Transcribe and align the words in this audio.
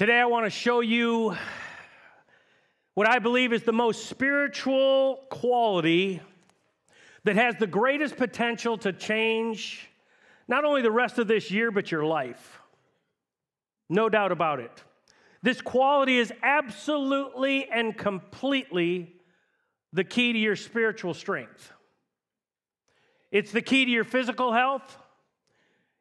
Today, 0.00 0.18
I 0.18 0.24
want 0.24 0.46
to 0.46 0.50
show 0.50 0.80
you 0.80 1.36
what 2.94 3.06
I 3.06 3.18
believe 3.18 3.52
is 3.52 3.64
the 3.64 3.72
most 3.72 4.06
spiritual 4.06 5.26
quality 5.28 6.22
that 7.24 7.36
has 7.36 7.56
the 7.56 7.66
greatest 7.66 8.16
potential 8.16 8.78
to 8.78 8.94
change 8.94 9.90
not 10.48 10.64
only 10.64 10.80
the 10.80 10.90
rest 10.90 11.18
of 11.18 11.28
this 11.28 11.50
year, 11.50 11.70
but 11.70 11.92
your 11.92 12.02
life. 12.02 12.62
No 13.90 14.08
doubt 14.08 14.32
about 14.32 14.58
it. 14.58 14.72
This 15.42 15.60
quality 15.60 16.16
is 16.16 16.32
absolutely 16.42 17.68
and 17.68 17.94
completely 17.94 19.16
the 19.92 20.04
key 20.04 20.32
to 20.32 20.38
your 20.38 20.56
spiritual 20.56 21.12
strength. 21.12 21.72
It's 23.30 23.52
the 23.52 23.60
key 23.60 23.84
to 23.84 23.90
your 23.90 24.04
physical 24.04 24.54
health. 24.54 24.96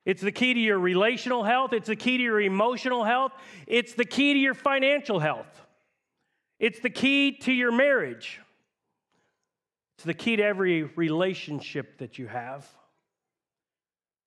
It's 0.10 0.24
the 0.24 0.32
key 0.32 0.56
to 0.56 0.60
your 0.60 0.80
relational 0.80 1.44
health. 1.44 1.72
It's 1.72 1.88
the 1.88 1.96
key 1.96 2.18
to 2.18 2.24
your 2.24 2.42
emotional 2.42 3.04
health. 3.04 3.32
It's 3.68 3.94
the 3.94 4.06
key 4.06 4.34
to 4.34 4.40
your 4.40 4.56
financial 4.56 5.20
health. 5.20 5.62
It's 6.60 6.80
the 6.80 6.90
key 6.90 7.38
to 7.42 7.52
your 7.52 7.72
marriage. 7.72 8.40
It's 9.94 10.06
the 10.06 10.16
key 10.16 10.38
to 10.38 10.44
every 10.44 10.82
relationship 10.82 12.00
that 12.00 12.18
you 12.18 12.26
have. 12.26 12.68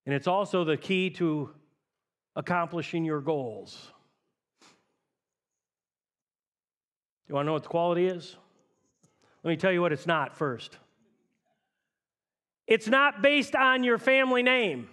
And 0.05 0.15
it's 0.15 0.25
also 0.25 0.63
the 0.63 0.77
key 0.77 1.09
to 1.15 1.49
accomplishing 2.33 3.03
your 3.03 3.19
goals. 3.19 3.91
Do 4.61 4.67
you 7.27 7.35
want 7.35 7.43
to 7.43 7.47
know 7.47 7.53
what 7.55 7.63
the 7.63 7.67
quality 7.67 8.05
is? 8.05 8.37
Let 9.43 9.51
me 9.51 9.57
tell 9.57 9.73
you 9.73 9.81
what 9.81 9.91
it's 9.91 10.07
not 10.07 10.37
first. 10.37 10.77
It's 12.67 12.87
not 12.87 13.21
based 13.21 13.53
on 13.53 13.83
your 13.83 13.97
family 13.97 14.43
name. 14.43 14.87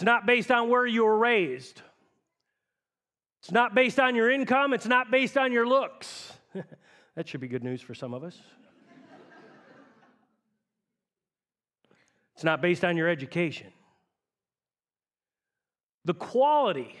It's 0.00 0.06
not 0.06 0.24
based 0.24 0.50
on 0.50 0.70
where 0.70 0.86
you 0.86 1.04
were 1.04 1.18
raised. 1.18 1.82
It's 3.42 3.52
not 3.52 3.74
based 3.74 4.00
on 4.00 4.14
your 4.14 4.30
income. 4.30 4.72
It's 4.72 4.86
not 4.86 5.10
based 5.10 5.36
on 5.36 5.52
your 5.52 5.66
looks. 5.66 6.32
that 7.16 7.28
should 7.28 7.42
be 7.42 7.48
good 7.48 7.62
news 7.62 7.82
for 7.82 7.92
some 7.92 8.14
of 8.14 8.24
us. 8.24 8.40
it's 12.34 12.42
not 12.42 12.62
based 12.62 12.82
on 12.82 12.96
your 12.96 13.10
education. 13.10 13.66
The 16.06 16.14
quality 16.14 16.96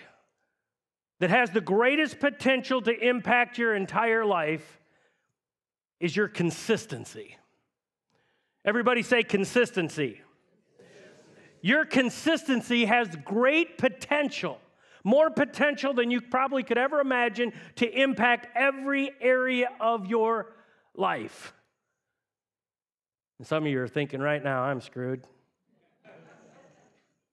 that 1.20 1.30
has 1.30 1.52
the 1.52 1.62
greatest 1.62 2.20
potential 2.20 2.82
to 2.82 2.92
impact 2.92 3.56
your 3.56 3.74
entire 3.74 4.26
life 4.26 4.78
is 6.00 6.14
your 6.14 6.28
consistency. 6.28 7.38
Everybody 8.62 9.00
say 9.00 9.22
consistency. 9.22 10.20
Your 11.62 11.84
consistency 11.84 12.86
has 12.86 13.08
great 13.24 13.78
potential, 13.78 14.58
more 15.04 15.30
potential 15.30 15.92
than 15.92 16.10
you 16.10 16.20
probably 16.20 16.62
could 16.62 16.78
ever 16.78 17.00
imagine 17.00 17.52
to 17.76 17.90
impact 17.90 18.48
every 18.54 19.10
area 19.20 19.68
of 19.80 20.06
your 20.06 20.54
life. 20.94 21.52
And 23.38 23.46
some 23.46 23.64
of 23.64 23.72
you 23.72 23.80
are 23.80 23.88
thinking 23.88 24.20
right 24.20 24.42
now, 24.42 24.62
I'm 24.62 24.80
screwed. 24.80 25.26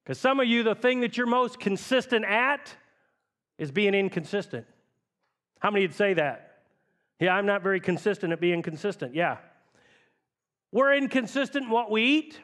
Because 0.03 0.19
some 0.19 0.39
of 0.39 0.47
you, 0.47 0.63
the 0.63 0.75
thing 0.75 1.01
that 1.01 1.17
you're 1.17 1.27
most 1.27 1.59
consistent 1.59 2.23
at 2.23 2.73
is 3.57 3.71
being 3.71 3.93
inconsistent. 3.93 4.65
How 5.59 5.69
many 5.69 5.85
would 5.85 5.95
say 5.95 6.13
that? 6.13 6.61
Yeah, 7.19 7.33
I'm 7.33 7.45
not 7.45 7.61
very 7.61 7.79
consistent 7.79 8.31
at 8.31 8.39
being 8.39 8.61
consistent. 8.61 9.15
Yeah. 9.15 9.37
We're 10.71 10.93
inconsistent 10.93 11.65
in 11.65 11.71
what 11.71 11.89
we 11.89 12.03
eat. 12.03 12.39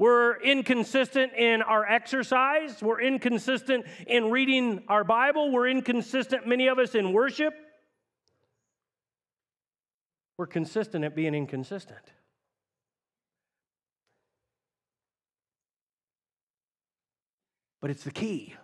We're 0.00 0.40
inconsistent 0.40 1.34
in 1.34 1.60
our 1.60 1.84
exercise. 1.84 2.82
We're 2.82 3.02
inconsistent 3.02 3.84
in 4.06 4.30
reading 4.30 4.82
our 4.88 5.04
Bible. 5.04 5.52
We're 5.52 5.68
inconsistent, 5.68 6.46
many 6.46 6.68
of 6.68 6.78
us, 6.78 6.94
in 6.94 7.12
worship. 7.12 7.52
We're 10.38 10.46
consistent 10.46 11.04
at 11.04 11.14
being 11.14 11.34
inconsistent. 11.34 12.00
But 17.82 17.90
it's 17.90 18.04
the 18.04 18.10
key. 18.10 18.54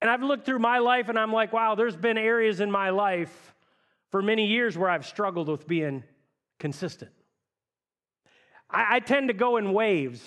And 0.00 0.10
I've 0.10 0.24
looked 0.24 0.46
through 0.46 0.58
my 0.58 0.78
life 0.78 1.08
and 1.08 1.16
I'm 1.16 1.32
like, 1.32 1.52
wow, 1.52 1.76
there's 1.76 1.94
been 1.94 2.18
areas 2.18 2.58
in 2.58 2.72
my 2.72 2.90
life 2.90 3.54
for 4.10 4.20
many 4.20 4.48
years 4.48 4.76
where 4.76 4.90
I've 4.90 5.06
struggled 5.06 5.46
with 5.46 5.68
being 5.68 6.02
consistent. 6.58 7.12
I, 8.74 8.96
I 8.96 9.00
tend 9.00 9.28
to 9.28 9.34
go 9.34 9.56
in 9.56 9.72
waves. 9.72 10.22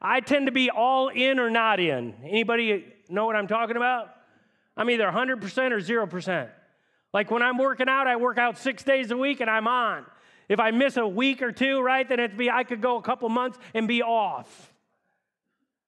I 0.00 0.20
tend 0.20 0.46
to 0.46 0.52
be 0.52 0.70
all 0.70 1.08
in 1.08 1.38
or 1.38 1.50
not 1.50 1.80
in. 1.80 2.14
Anybody 2.24 2.86
know 3.08 3.26
what 3.26 3.36
I'm 3.36 3.48
talking 3.48 3.76
about? 3.76 4.10
I'm 4.76 4.88
either 4.90 5.06
100% 5.06 5.42
or 5.72 6.06
0%. 6.08 6.48
Like 7.12 7.30
when 7.30 7.42
I'm 7.42 7.58
working 7.58 7.88
out, 7.88 8.06
I 8.06 8.16
work 8.16 8.38
out 8.38 8.58
six 8.58 8.82
days 8.82 9.10
a 9.10 9.16
week 9.16 9.40
and 9.40 9.50
I'm 9.50 9.66
on. 9.66 10.04
If 10.48 10.60
I 10.60 10.70
miss 10.70 10.96
a 10.96 11.06
week 11.06 11.42
or 11.42 11.50
two, 11.50 11.80
right, 11.80 12.08
then 12.08 12.20
it'd 12.20 12.36
be 12.36 12.50
I 12.50 12.62
could 12.62 12.80
go 12.80 12.96
a 12.96 13.02
couple 13.02 13.28
months 13.28 13.58
and 13.74 13.88
be 13.88 14.02
off. 14.02 14.72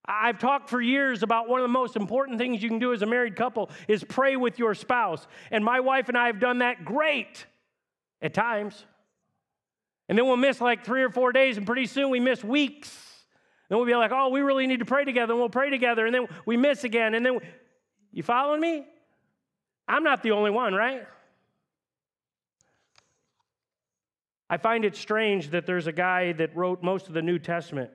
I've 0.05 0.38
talked 0.38 0.71
for 0.71 0.81
years 0.81 1.22
about 1.22 1.49
one 1.49 1.61
of 1.61 1.65
the 1.65 1.69
most 1.69 1.94
important 1.94 2.38
things 2.38 2.62
you 2.62 2.71
can 2.71 2.78
do 2.78 2.94
as 2.94 3.03
a 3.03 3.06
married 3.06 3.37
couple 3.37 3.71
is 3.88 4.03
pray 4.03 4.37
with 4.37 4.59
your 4.59 4.75
spouse. 4.75 5.27
And 5.50 5.62
my 5.62 5.81
wife 5.81 6.09
and 6.09 6.17
I 6.17 6.27
have 6.27 6.41
done 6.41 6.59
that 6.59 6.84
great 6.84 7.44
at 8.22 8.33
times. 8.33 8.87
And 10.09 10.17
then 10.17 10.27
we'll 10.27 10.37
miss 10.37 10.61
like 10.61 10.85
three 10.85 11.03
or 11.03 11.11
four 11.11 11.33
days, 11.33 11.57
and 11.57 11.67
pretty 11.67 11.87
soon 11.87 12.11
we 12.11 12.21
miss 12.21 12.43
weeks. 12.43 12.89
Then 13.69 13.77
we'll 13.77 13.87
be 13.87 13.95
like, 13.95 14.11
oh, 14.13 14.31
we 14.31 14.41
really 14.41 14.67
need 14.67 14.79
to 14.79 14.87
pray 14.87 15.05
together, 15.05 15.35
and 15.35 15.41
we'll 15.41 15.51
pray 15.51 15.71
together, 15.71 16.07
and 16.07 16.15
then 16.15 16.29
we 16.47 16.57
miss 16.57 16.85
again. 16.85 17.15
And 17.15 17.25
then, 17.25 17.35
we... 17.35 17.41
you 18.13 18.23
following 18.23 18.61
me? 18.61 18.87
I'm 19.87 20.05
not 20.05 20.23
the 20.23 20.31
only 20.31 20.51
one, 20.51 20.75
right? 20.75 21.07
I 24.51 24.57
find 24.57 24.85
it 24.85 24.97
strange 24.97 25.51
that 25.51 25.67
there's 25.67 25.87
a 25.87 25.93
guy 25.93 26.33
that 26.33 26.57
wrote 26.57 26.83
most 26.83 27.09
of 27.09 27.15
the 27.15 27.23
New 27.23 27.39
Testament 27.39 27.91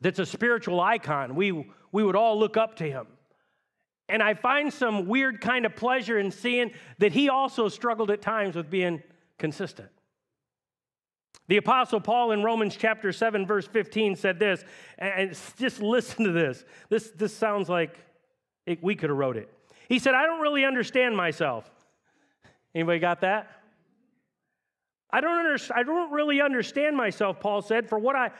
that's 0.00 0.18
a 0.18 0.26
spiritual 0.26 0.80
icon. 0.80 1.34
We, 1.34 1.70
we 1.90 2.04
would 2.04 2.16
all 2.16 2.38
look 2.38 2.56
up 2.56 2.76
to 2.76 2.84
him. 2.84 3.06
And 4.10 4.22
I 4.22 4.34
find 4.34 4.72
some 4.72 5.06
weird 5.06 5.40
kind 5.40 5.66
of 5.66 5.74
pleasure 5.74 6.18
in 6.18 6.30
seeing 6.30 6.72
that 6.98 7.12
he 7.12 7.28
also 7.28 7.68
struggled 7.68 8.10
at 8.10 8.22
times 8.22 8.56
with 8.56 8.70
being 8.70 9.02
consistent. 9.38 9.88
The 11.48 11.56
Apostle 11.56 12.00
Paul 12.00 12.32
in 12.32 12.42
Romans 12.42 12.76
chapter 12.76 13.10
7, 13.10 13.46
verse 13.46 13.66
15 13.66 14.16
said 14.16 14.38
this, 14.38 14.62
and 14.98 15.36
just 15.56 15.80
listen 15.80 16.24
to 16.24 16.32
this. 16.32 16.64
This, 16.90 17.10
this 17.16 17.34
sounds 17.34 17.70
like 17.70 17.98
it, 18.66 18.82
we 18.82 18.94
could 18.94 19.08
have 19.08 19.18
wrote 19.18 19.38
it. 19.38 19.50
He 19.88 19.98
said, 19.98 20.14
I 20.14 20.26
don't 20.26 20.40
really 20.40 20.66
understand 20.66 21.16
myself. 21.16 21.70
Anybody 22.74 22.98
got 22.98 23.22
that? 23.22 23.50
I 25.10 25.22
don't, 25.22 25.38
under, 25.38 25.56
I 25.74 25.82
don't 25.84 26.12
really 26.12 26.42
understand 26.42 26.94
myself, 26.94 27.40
Paul 27.40 27.62
said, 27.62 27.88
for 27.88 27.98
what 27.98 28.14
I, 28.14 28.30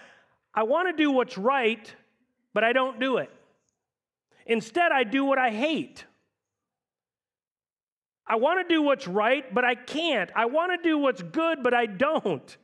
I 0.55 0.65
want 0.65 0.89
to 0.89 1.03
do 1.03 1.11
what's 1.11 1.39
right, 1.39 1.91
but 2.53 2.63
I 2.63 2.75
don't 2.75 3.01
do 3.01 3.17
it. 3.17 3.31
Instead, 4.45 4.93
I 4.93 5.05
do 5.05 5.25
what 5.25 5.39
I 5.39 5.49
hate. 5.49 6.05
I 8.27 8.37
want 8.37 8.67
to 8.67 8.75
do 8.75 8.83
what's 8.83 9.09
right, 9.09 9.55
but 9.55 9.65
I 9.65 9.75
can't. 9.75 10.31
I 10.37 10.45
want 10.45 10.73
to 10.73 10.87
do 10.87 10.99
what's 10.99 11.23
good, 11.23 11.63
but 11.63 11.73
I 11.73 11.87
don't. 11.87 12.57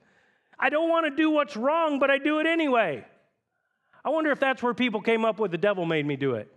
I 0.59 0.70
don't 0.70 0.88
want 0.88 1.06
to 1.06 1.10
do 1.15 1.31
what's 1.31 1.56
wrong, 1.56 1.98
but 1.98 2.10
I 2.10 2.19
do 2.19 2.38
it 2.41 2.47
anyway. 2.47 3.04
I 4.04 4.10
wonder 4.10 4.31
if 4.31 4.41
that's 4.41 4.62
where 4.62 4.75
people 4.75 5.00
came 5.00 5.25
up 5.25 5.38
with 5.38 5.50
the 5.50 5.59
devil 5.59 5.87
made 5.87 6.04
me 6.04 6.16
do 6.16 6.34
it. 6.34 6.48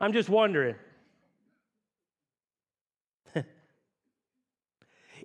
I'm 0.00 0.12
just 0.12 0.28
wondering. 0.28 0.76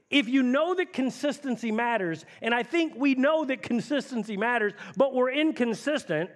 if 0.10 0.28
you 0.28 0.44
know 0.44 0.76
that 0.76 0.92
consistency 0.94 1.72
matters, 1.72 2.26
and 2.42 2.54
I 2.54 2.64
think 2.64 2.96
we 2.96 3.16
know 3.16 3.46
that 3.46 3.62
consistency 3.62 4.36
matters, 4.36 4.74
but 4.98 5.14
we're 5.14 5.32
inconsistent, 5.32 6.30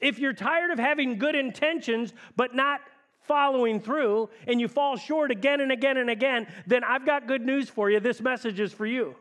if 0.00 0.18
you're 0.18 0.32
tired 0.32 0.70
of 0.70 0.78
having 0.78 1.18
good 1.18 1.34
intentions 1.34 2.12
but 2.36 2.54
not 2.54 2.80
following 3.20 3.80
through, 3.80 4.28
and 4.48 4.60
you 4.60 4.66
fall 4.66 4.96
short 4.96 5.30
again 5.30 5.60
and 5.60 5.70
again 5.70 5.96
and 5.96 6.10
again, 6.10 6.46
then 6.66 6.82
I've 6.82 7.06
got 7.06 7.28
good 7.28 7.42
news 7.42 7.68
for 7.68 7.88
you. 7.88 8.00
This 8.00 8.20
message 8.20 8.58
is 8.58 8.72
for 8.72 8.84
you. 8.84 9.14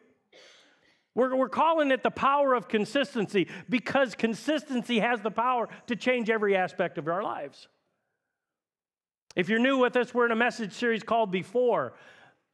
We're, 1.14 1.36
we're 1.36 1.50
calling 1.50 1.92
it 1.92 2.04
the 2.04 2.12
power 2.12 2.54
of 2.54 2.68
consistency 2.68 3.48
because 3.70 4.16
consistency 4.16 5.00
has 5.00 5.22
the 5.22 5.32
power 5.32 5.68
to 5.88 5.96
change 5.96 6.30
every 6.30 6.56
aspect 6.56 6.98
of 6.98 7.08
our 7.08 7.24
lives. 7.24 7.68
If 9.36 9.50
you're 9.50 9.60
new 9.60 9.78
with 9.78 9.96
us, 9.96 10.14
we're 10.14 10.26
in 10.26 10.32
a 10.32 10.38
message 10.38 10.74
series 10.74 11.04
called 11.04 11.32
Before. 11.32 11.94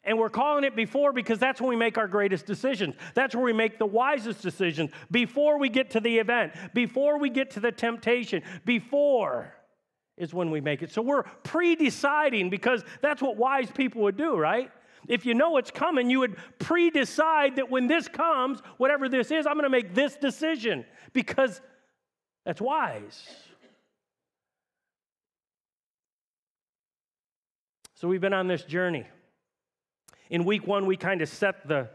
And 0.04 0.18
we're 0.18 0.30
calling 0.30 0.63
it 0.63 0.75
before 0.75 1.12
because 1.12 1.38
that's 1.38 1.59
when 1.59 1.69
we 1.69 1.75
make 1.75 1.98
our 1.98 2.07
greatest 2.07 2.45
decisions. 2.45 2.95
That's 3.13 3.36
where 3.36 3.44
we 3.44 3.51
make 3.51 3.77
the 3.77 3.86
wisest 3.86 4.42
decisions 4.42 4.92
before 5.12 5.59
we 5.59 5.68
get 5.68 5.92
to 5.92 6.00
the 6.00 6.19
event, 6.19 6.54
before 6.74 7.19
we 7.19 7.30
get 7.30 7.51
to 7.51 7.59
the 7.59 7.74
temptation, 7.74 8.42
before 8.63 9.54
is 10.18 10.33
when 10.33 10.50
we 10.50 10.62
make 10.62 10.81
it. 10.81 10.92
So 10.92 11.01
we're 11.01 11.24
pre 11.44 11.75
deciding 11.75 12.50
because 12.50 12.83
that's 13.01 13.21
what 13.21 13.36
wise 13.38 13.69
people 13.69 14.04
would 14.04 14.18
do, 14.18 14.38
right? 14.38 14.71
If 15.07 15.25
you 15.25 15.33
know 15.33 15.57
it's 15.57 15.71
coming, 15.71 16.09
you 16.09 16.19
would 16.19 16.36
pre 16.59 16.89
decide 16.89 17.56
that 17.56 17.69
when 17.69 17.88
this 17.88 18.07
comes, 18.07 18.59
whatever 18.77 19.07
this 19.07 19.31
is, 19.31 19.45
I'm 19.45 19.54
going 19.54 19.63
to 19.63 19.69
make 19.69 19.94
this 19.94 20.15
decision 20.15 20.86
because 21.13 21.62
That's 22.48 22.62
wise. 22.62 23.27
So 27.95 28.07
we've 28.07 28.21
been 28.21 28.31
on 28.31 28.48
this 28.48 28.63
journey. 28.63 29.06
In 30.30 30.45
week 30.45 30.65
one, 30.65 30.86
we 30.86 30.95
kind 30.95 31.21
of 31.21 31.27
set 31.27 31.68
the 31.68 31.89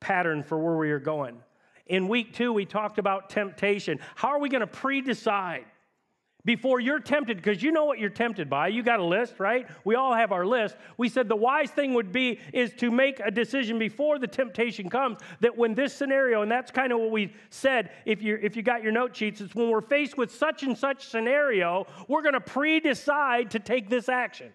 pattern 0.00 0.42
for 0.42 0.58
where 0.58 0.76
we 0.76 0.90
are 0.90 0.98
going. 0.98 1.38
In 1.86 2.08
week 2.08 2.34
two, 2.34 2.52
we 2.52 2.66
talked 2.66 2.98
about 2.98 3.30
temptation. 3.30 4.00
How 4.16 4.28
are 4.28 4.38
we 4.38 4.50
going 4.50 4.60
to 4.60 4.66
pre 4.66 5.00
decide 5.00 5.64
before 6.46 6.80
you're 6.80 7.00
tempted? 7.00 7.36
Because 7.36 7.62
you 7.62 7.72
know 7.72 7.84
what 7.84 7.98
you're 7.98 8.08
tempted 8.08 8.48
by. 8.48 8.68
You 8.68 8.82
got 8.82 9.00
a 9.00 9.04
list, 9.04 9.34
right? 9.38 9.66
We 9.84 9.96
all 9.96 10.14
have 10.14 10.32
our 10.32 10.46
list. 10.46 10.76
We 10.96 11.10
said 11.10 11.28
the 11.28 11.36
wise 11.36 11.70
thing 11.70 11.92
would 11.92 12.12
be 12.12 12.40
is 12.54 12.72
to 12.78 12.90
make 12.90 13.20
a 13.20 13.30
decision 13.30 13.78
before 13.78 14.18
the 14.18 14.26
temptation 14.26 14.88
comes 14.88 15.18
that 15.40 15.58
when 15.58 15.74
this 15.74 15.92
scenario, 15.92 16.40
and 16.40 16.50
that's 16.50 16.70
kind 16.70 16.92
of 16.92 17.00
what 17.00 17.10
we 17.10 17.34
said 17.50 17.90
if 18.06 18.22
you 18.22 18.38
if 18.40 18.56
you 18.56 18.62
got 18.62 18.82
your 18.82 18.92
note 18.92 19.14
sheets, 19.14 19.42
it's 19.42 19.54
when 19.54 19.68
we're 19.68 19.82
faced 19.82 20.16
with 20.16 20.34
such 20.34 20.62
and 20.62 20.78
such 20.78 21.06
scenario, 21.08 21.86
we're 22.08 22.22
going 22.22 22.34
to 22.34 22.40
pre 22.40 22.80
decide 22.80 23.50
to 23.50 23.58
take 23.58 23.90
this 23.90 24.08
action. 24.08 24.52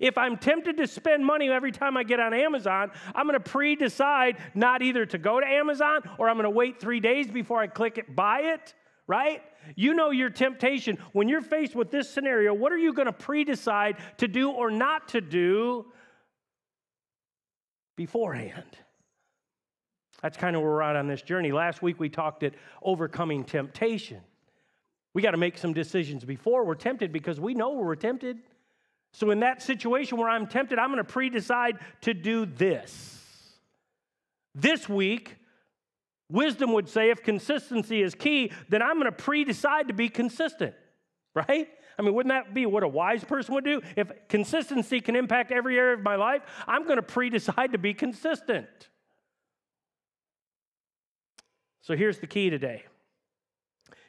If 0.00 0.18
I'm 0.18 0.36
tempted 0.36 0.78
to 0.78 0.86
spend 0.86 1.24
money 1.24 1.48
every 1.50 1.70
time 1.70 1.96
I 1.96 2.02
get 2.02 2.18
on 2.18 2.34
Amazon, 2.34 2.90
I'm 3.14 3.26
going 3.26 3.40
to 3.40 3.50
pre 3.50 3.76
decide 3.76 4.38
not 4.54 4.82
either 4.82 5.06
to 5.06 5.18
go 5.18 5.38
to 5.38 5.46
Amazon 5.46 6.00
or 6.18 6.28
I'm 6.28 6.36
going 6.36 6.44
to 6.44 6.50
wait 6.50 6.80
three 6.80 7.00
days 7.00 7.28
before 7.28 7.60
I 7.60 7.66
click 7.66 7.98
it, 7.98 8.16
buy 8.16 8.40
it, 8.40 8.74
right? 9.06 9.42
You 9.74 9.94
know 9.94 10.10
your 10.10 10.30
temptation. 10.30 10.98
When 11.12 11.28
you're 11.28 11.42
faced 11.42 11.74
with 11.74 11.90
this 11.90 12.08
scenario, 12.08 12.54
what 12.54 12.72
are 12.72 12.78
you 12.78 12.92
going 12.92 13.06
to 13.06 13.12
pre 13.12 13.44
decide 13.44 13.96
to 14.18 14.28
do 14.28 14.50
or 14.50 14.70
not 14.70 15.08
to 15.08 15.20
do 15.20 15.86
beforehand? 17.96 18.78
That's 20.22 20.36
kind 20.36 20.56
of 20.56 20.62
where 20.62 20.70
we're 20.70 20.82
at 20.82 20.96
on 20.96 21.06
this 21.06 21.22
journey. 21.22 21.52
Last 21.52 21.82
week 21.82 22.00
we 22.00 22.08
talked 22.08 22.42
at 22.42 22.54
overcoming 22.82 23.44
temptation. 23.44 24.20
We 25.14 25.22
got 25.22 25.32
to 25.32 25.38
make 25.38 25.58
some 25.58 25.72
decisions 25.72 26.24
before 26.24 26.64
we're 26.64 26.74
tempted 26.74 27.12
because 27.12 27.40
we 27.40 27.54
know 27.54 27.72
we're 27.72 27.96
tempted. 27.96 28.38
So, 29.12 29.30
in 29.30 29.40
that 29.40 29.62
situation 29.62 30.18
where 30.18 30.28
I'm 30.28 30.46
tempted, 30.46 30.78
I'm 30.78 30.90
going 30.90 30.98
to 30.98 31.04
pre 31.04 31.30
decide 31.30 31.78
to 32.02 32.12
do 32.12 32.44
this. 32.44 33.18
This 34.54 34.88
week, 34.88 35.36
wisdom 36.30 36.72
would 36.72 36.88
say 36.88 37.10
if 37.10 37.22
consistency 37.22 38.02
is 38.02 38.14
key, 38.14 38.52
then 38.68 38.82
I'm 38.82 38.94
going 38.94 39.06
to 39.06 39.12
pre 39.12 39.44
decide 39.44 39.88
to 39.88 39.94
be 39.94 40.08
consistent, 40.08 40.74
right? 41.34 41.68
I 41.98 42.02
mean, 42.02 42.14
wouldn't 42.14 42.32
that 42.32 42.52
be 42.52 42.66
what 42.66 42.82
a 42.82 42.88
wise 42.88 43.24
person 43.24 43.54
would 43.54 43.64
do? 43.64 43.80
If 43.96 44.10
consistency 44.28 45.00
can 45.00 45.16
impact 45.16 45.50
every 45.50 45.78
area 45.78 45.94
of 45.94 46.02
my 46.02 46.16
life, 46.16 46.42
I'm 46.66 46.84
going 46.84 46.96
to 46.96 47.02
pre 47.02 47.30
decide 47.30 47.72
to 47.72 47.78
be 47.78 47.94
consistent. 47.94 48.68
So, 51.80 51.96
here's 51.96 52.18
the 52.18 52.26
key 52.26 52.50
today. 52.50 52.84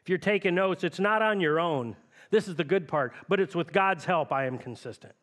If 0.01 0.09
you're 0.09 0.17
taking 0.17 0.55
notes, 0.55 0.83
it's 0.83 0.99
not 0.99 1.21
on 1.21 1.39
your 1.39 1.59
own. 1.59 1.95
This 2.31 2.47
is 2.47 2.55
the 2.55 2.63
good 2.63 2.87
part, 2.87 3.13
but 3.29 3.39
it's 3.39 3.55
with 3.55 3.71
God's 3.71 4.05
help 4.05 4.31
I 4.31 4.45
am 4.45 4.57
consistent. 4.57 5.13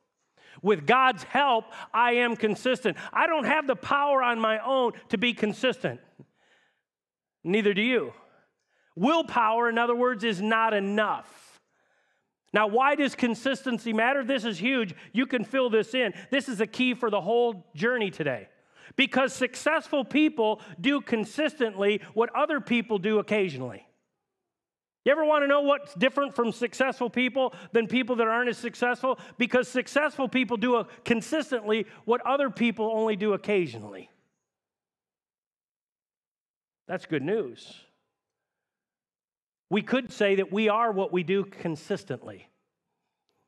With 0.62 0.86
God's 0.86 1.24
help, 1.24 1.64
I 1.92 2.12
am 2.12 2.36
consistent. 2.36 2.96
I 3.12 3.26
don't 3.26 3.44
have 3.44 3.66
the 3.66 3.76
power 3.76 4.22
on 4.22 4.38
my 4.38 4.58
own 4.60 4.92
to 5.08 5.18
be 5.18 5.34
consistent. 5.34 6.00
Neither 7.44 7.74
do 7.74 7.82
you. 7.82 8.12
Willpower, 8.96 9.68
in 9.68 9.78
other 9.78 9.94
words, 9.94 10.24
is 10.24 10.40
not 10.40 10.72
enough. 10.72 11.60
Now, 12.52 12.68
why 12.68 12.94
does 12.94 13.14
consistency 13.14 13.92
matter? 13.92 14.24
This 14.24 14.44
is 14.44 14.58
huge. 14.58 14.94
You 15.12 15.26
can 15.26 15.44
fill 15.44 15.70
this 15.70 15.92
in. 15.92 16.14
This 16.30 16.48
is 16.48 16.60
a 16.60 16.66
key 16.66 16.94
for 16.94 17.10
the 17.10 17.20
whole 17.20 17.66
journey 17.74 18.10
today. 18.10 18.48
Because 18.96 19.32
successful 19.32 20.04
people 20.04 20.60
do 20.80 21.00
consistently 21.00 22.00
what 22.14 22.34
other 22.34 22.60
people 22.60 22.98
do 22.98 23.18
occasionally. 23.18 23.84
You 25.04 25.12
ever 25.12 25.24
want 25.24 25.42
to 25.42 25.48
know 25.48 25.62
what's 25.62 25.94
different 25.94 26.34
from 26.34 26.52
successful 26.52 27.10
people 27.10 27.54
than 27.72 27.88
people 27.88 28.16
that 28.16 28.28
aren't 28.28 28.48
as 28.48 28.56
successful? 28.56 29.18
Because 29.36 29.68
successful 29.68 30.28
people 30.28 30.56
do 30.56 30.84
consistently 31.04 31.86
what 32.04 32.24
other 32.24 32.48
people 32.48 32.90
only 32.94 33.16
do 33.16 33.32
occasionally. 33.32 34.08
That's 36.86 37.06
good 37.06 37.22
news. 37.22 37.72
We 39.70 39.82
could 39.82 40.12
say 40.12 40.36
that 40.36 40.52
we 40.52 40.68
are 40.68 40.92
what 40.92 41.12
we 41.12 41.22
do 41.22 41.44
consistently. 41.44 42.48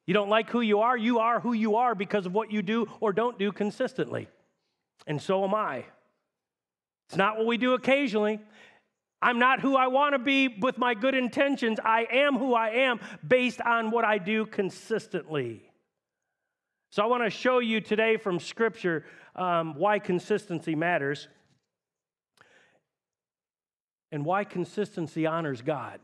You 0.06 0.14
don't 0.14 0.30
like 0.30 0.50
who 0.50 0.60
you 0.60 0.80
are, 0.80 0.96
you 0.96 1.18
are 1.18 1.40
who 1.40 1.52
you 1.52 1.76
are 1.76 1.94
because 1.94 2.26
of 2.26 2.32
what 2.32 2.50
you 2.50 2.62
do 2.62 2.86
or 3.00 3.12
don't 3.12 3.38
do 3.38 3.52
consistently. 3.52 4.28
And 5.06 5.20
so 5.20 5.44
am 5.44 5.54
I. 5.54 5.84
It's 7.08 7.16
not 7.16 7.36
what 7.36 7.46
we 7.46 7.58
do 7.58 7.74
occasionally. 7.74 8.40
I'm 9.20 9.38
not 9.38 9.60
who 9.60 9.76
I 9.76 9.86
want 9.88 10.14
to 10.14 10.18
be 10.18 10.48
with 10.48 10.78
my 10.78 10.94
good 10.94 11.14
intentions. 11.14 11.78
I 11.84 12.06
am 12.10 12.36
who 12.36 12.54
I 12.54 12.70
am 12.70 13.00
based 13.26 13.60
on 13.60 13.90
what 13.90 14.04
I 14.04 14.18
do 14.18 14.46
consistently. 14.46 15.70
So 16.90 17.02
I 17.02 17.06
want 17.06 17.24
to 17.24 17.30
show 17.30 17.58
you 17.58 17.80
today 17.80 18.16
from 18.16 18.38
Scripture 18.38 19.04
um, 19.34 19.74
why 19.76 19.98
consistency 19.98 20.74
matters 20.74 21.28
and 24.16 24.24
why 24.24 24.44
consistency 24.44 25.26
honors 25.26 25.60
God. 25.60 26.00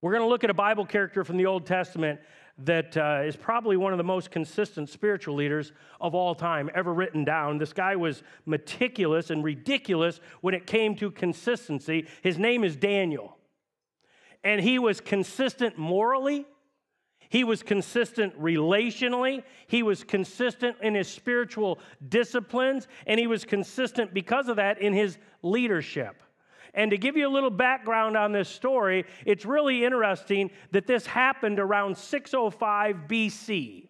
We're 0.00 0.12
going 0.12 0.22
to 0.22 0.28
look 0.28 0.44
at 0.44 0.50
a 0.50 0.54
Bible 0.54 0.86
character 0.86 1.24
from 1.24 1.38
the 1.38 1.46
Old 1.46 1.66
Testament 1.66 2.20
that 2.58 2.96
uh, 2.96 3.22
is 3.24 3.34
probably 3.34 3.76
one 3.76 3.92
of 3.92 3.98
the 3.98 4.04
most 4.04 4.30
consistent 4.30 4.88
spiritual 4.88 5.34
leaders 5.34 5.72
of 6.00 6.14
all 6.14 6.36
time 6.36 6.70
ever 6.72 6.94
written 6.94 7.24
down. 7.24 7.58
This 7.58 7.72
guy 7.72 7.96
was 7.96 8.22
meticulous 8.46 9.30
and 9.30 9.42
ridiculous 9.42 10.20
when 10.40 10.54
it 10.54 10.68
came 10.68 10.94
to 10.96 11.10
consistency. 11.10 12.06
His 12.22 12.38
name 12.38 12.62
is 12.62 12.76
Daniel. 12.76 13.36
And 14.44 14.60
he 14.60 14.78
was 14.78 15.00
consistent 15.00 15.76
morally, 15.76 16.46
he 17.28 17.42
was 17.42 17.64
consistent 17.64 18.40
relationally, 18.40 19.42
he 19.66 19.82
was 19.82 20.04
consistent 20.04 20.76
in 20.80 20.94
his 20.94 21.08
spiritual 21.08 21.80
disciplines, 22.08 22.86
and 23.04 23.18
he 23.18 23.26
was 23.26 23.44
consistent 23.44 24.14
because 24.14 24.48
of 24.48 24.56
that 24.56 24.80
in 24.80 24.92
his 24.92 25.18
leadership. 25.42 26.22
And 26.76 26.90
to 26.90 26.98
give 26.98 27.16
you 27.16 27.26
a 27.26 27.32
little 27.32 27.50
background 27.50 28.18
on 28.18 28.32
this 28.32 28.50
story, 28.50 29.06
it's 29.24 29.46
really 29.46 29.82
interesting 29.82 30.50
that 30.72 30.86
this 30.86 31.06
happened 31.06 31.58
around 31.58 31.96
605 31.96 32.96
BC. 33.08 33.88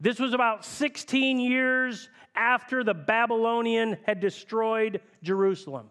This 0.00 0.18
was 0.18 0.34
about 0.34 0.64
16 0.64 1.38
years 1.38 2.08
after 2.34 2.82
the 2.82 2.92
Babylonian 2.92 3.98
had 4.04 4.18
destroyed 4.18 5.00
Jerusalem. 5.22 5.90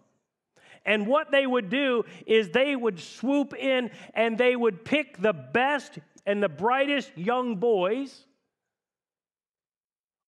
And 0.84 1.06
what 1.06 1.30
they 1.30 1.46
would 1.46 1.70
do 1.70 2.04
is 2.26 2.50
they 2.50 2.76
would 2.76 3.00
swoop 3.00 3.54
in 3.54 3.90
and 4.12 4.36
they 4.36 4.54
would 4.54 4.84
pick 4.84 5.16
the 5.16 5.32
best 5.32 5.98
and 6.26 6.42
the 6.42 6.48
brightest 6.50 7.16
young 7.16 7.56
boys, 7.56 8.26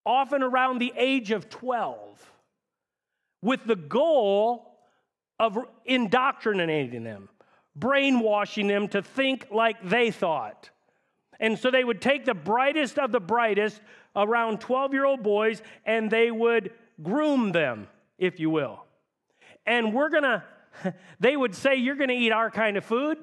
often 0.03 0.41
around 0.41 0.79
the 0.79 0.93
age 0.97 1.29
of 1.29 1.47
12, 1.49 2.31
with 3.43 3.65
the 3.65 3.75
goal 3.75 4.74
of 5.39 5.57
indoctrinating 5.85 7.03
them, 7.03 7.29
brainwashing 7.75 8.67
them 8.67 8.87
to 8.89 9.01
think 9.01 9.47
like 9.51 9.87
they 9.87 10.11
thought. 10.11 10.69
And 11.39 11.59
so 11.59 11.69
they 11.69 11.83
would 11.83 12.01
take 12.01 12.25
the 12.25 12.33
brightest 12.33 12.97
of 12.97 13.11
the 13.11 13.19
brightest, 13.19 13.81
around 14.15 14.61
12 14.61 14.93
year 14.93 15.05
old 15.05 15.21
boys, 15.23 15.61
and 15.85 16.09
they 16.09 16.31
would 16.31 16.71
groom 17.01 17.51
them, 17.51 17.87
if 18.17 18.39
you 18.39 18.49
will. 18.49 18.85
And 19.65 19.93
we're 19.93 20.09
gonna, 20.09 20.43
they 21.19 21.35
would 21.35 21.55
say, 21.55 21.75
You're 21.75 21.95
gonna 21.95 22.13
eat 22.13 22.31
our 22.31 22.49
kind 22.49 22.77
of 22.77 22.85
food. 22.85 23.17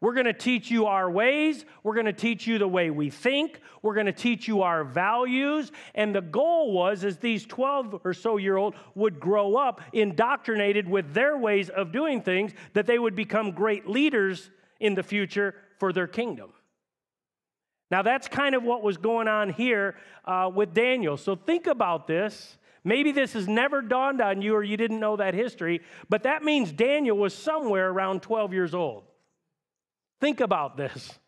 We're 0.00 0.14
going 0.14 0.26
to 0.26 0.32
teach 0.32 0.70
you 0.70 0.86
our 0.86 1.10
ways. 1.10 1.66
We're 1.82 1.94
going 1.94 2.06
to 2.06 2.12
teach 2.12 2.46
you 2.46 2.58
the 2.58 2.66
way 2.66 2.90
we 2.90 3.10
think. 3.10 3.60
We're 3.82 3.94
going 3.94 4.06
to 4.06 4.12
teach 4.12 4.48
you 4.48 4.62
our 4.62 4.82
values. 4.82 5.70
And 5.94 6.14
the 6.14 6.22
goal 6.22 6.72
was 6.72 7.04
as 7.04 7.18
these 7.18 7.44
12 7.44 8.00
or 8.02 8.14
so 8.14 8.38
year 8.38 8.56
old 8.56 8.74
would 8.94 9.20
grow 9.20 9.56
up 9.56 9.82
indoctrinated 9.92 10.88
with 10.88 11.12
their 11.12 11.36
ways 11.36 11.68
of 11.68 11.92
doing 11.92 12.22
things 12.22 12.52
that 12.72 12.86
they 12.86 12.98
would 12.98 13.14
become 13.14 13.50
great 13.50 13.86
leaders 13.86 14.50
in 14.78 14.94
the 14.94 15.02
future 15.02 15.54
for 15.78 15.92
their 15.92 16.06
kingdom. 16.06 16.50
Now, 17.90 18.02
that's 18.02 18.28
kind 18.28 18.54
of 18.54 18.62
what 18.62 18.82
was 18.82 18.96
going 18.96 19.28
on 19.28 19.50
here 19.50 19.96
uh, 20.24 20.50
with 20.54 20.72
Daniel. 20.72 21.18
So 21.18 21.36
think 21.36 21.66
about 21.66 22.06
this. 22.06 22.56
Maybe 22.84 23.12
this 23.12 23.34
has 23.34 23.46
never 23.46 23.82
dawned 23.82 24.22
on 24.22 24.40
you 24.40 24.54
or 24.54 24.62
you 24.62 24.78
didn't 24.78 25.00
know 25.00 25.16
that 25.16 25.34
history, 25.34 25.82
but 26.08 26.22
that 26.22 26.42
means 26.42 26.72
Daniel 26.72 27.18
was 27.18 27.34
somewhere 27.34 27.90
around 27.90 28.22
12 28.22 28.54
years 28.54 28.74
old. 28.74 29.09
Think 30.20 30.40
about 30.40 30.76
this. 30.76 31.18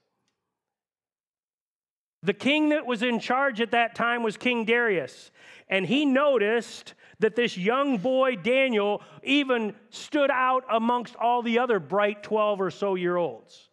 The 2.22 2.34
king 2.34 2.68
that 2.68 2.86
was 2.86 3.02
in 3.02 3.18
charge 3.18 3.60
at 3.60 3.72
that 3.72 3.94
time 3.94 4.22
was 4.22 4.36
King 4.36 4.64
Darius, 4.64 5.32
and 5.68 5.84
he 5.84 6.04
noticed 6.04 6.94
that 7.18 7.34
this 7.34 7.56
young 7.56 7.98
boy, 7.98 8.36
Daniel, 8.36 9.02
even 9.22 9.74
stood 9.90 10.30
out 10.30 10.64
amongst 10.70 11.16
all 11.16 11.42
the 11.42 11.58
other 11.58 11.80
bright 11.80 12.22
12 12.22 12.60
or 12.60 12.70
so 12.70 12.94
year 12.94 13.16
olds. 13.16 13.70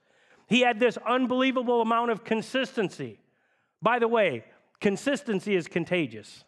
He 0.47 0.61
had 0.61 0.79
this 0.79 0.97
unbelievable 1.05 1.81
amount 1.81 2.09
of 2.09 2.23
consistency. 2.23 3.19
By 3.81 3.99
the 3.99 4.07
way, 4.07 4.45
consistency 4.81 5.55
is 5.55 5.67
contagious. 5.67 6.43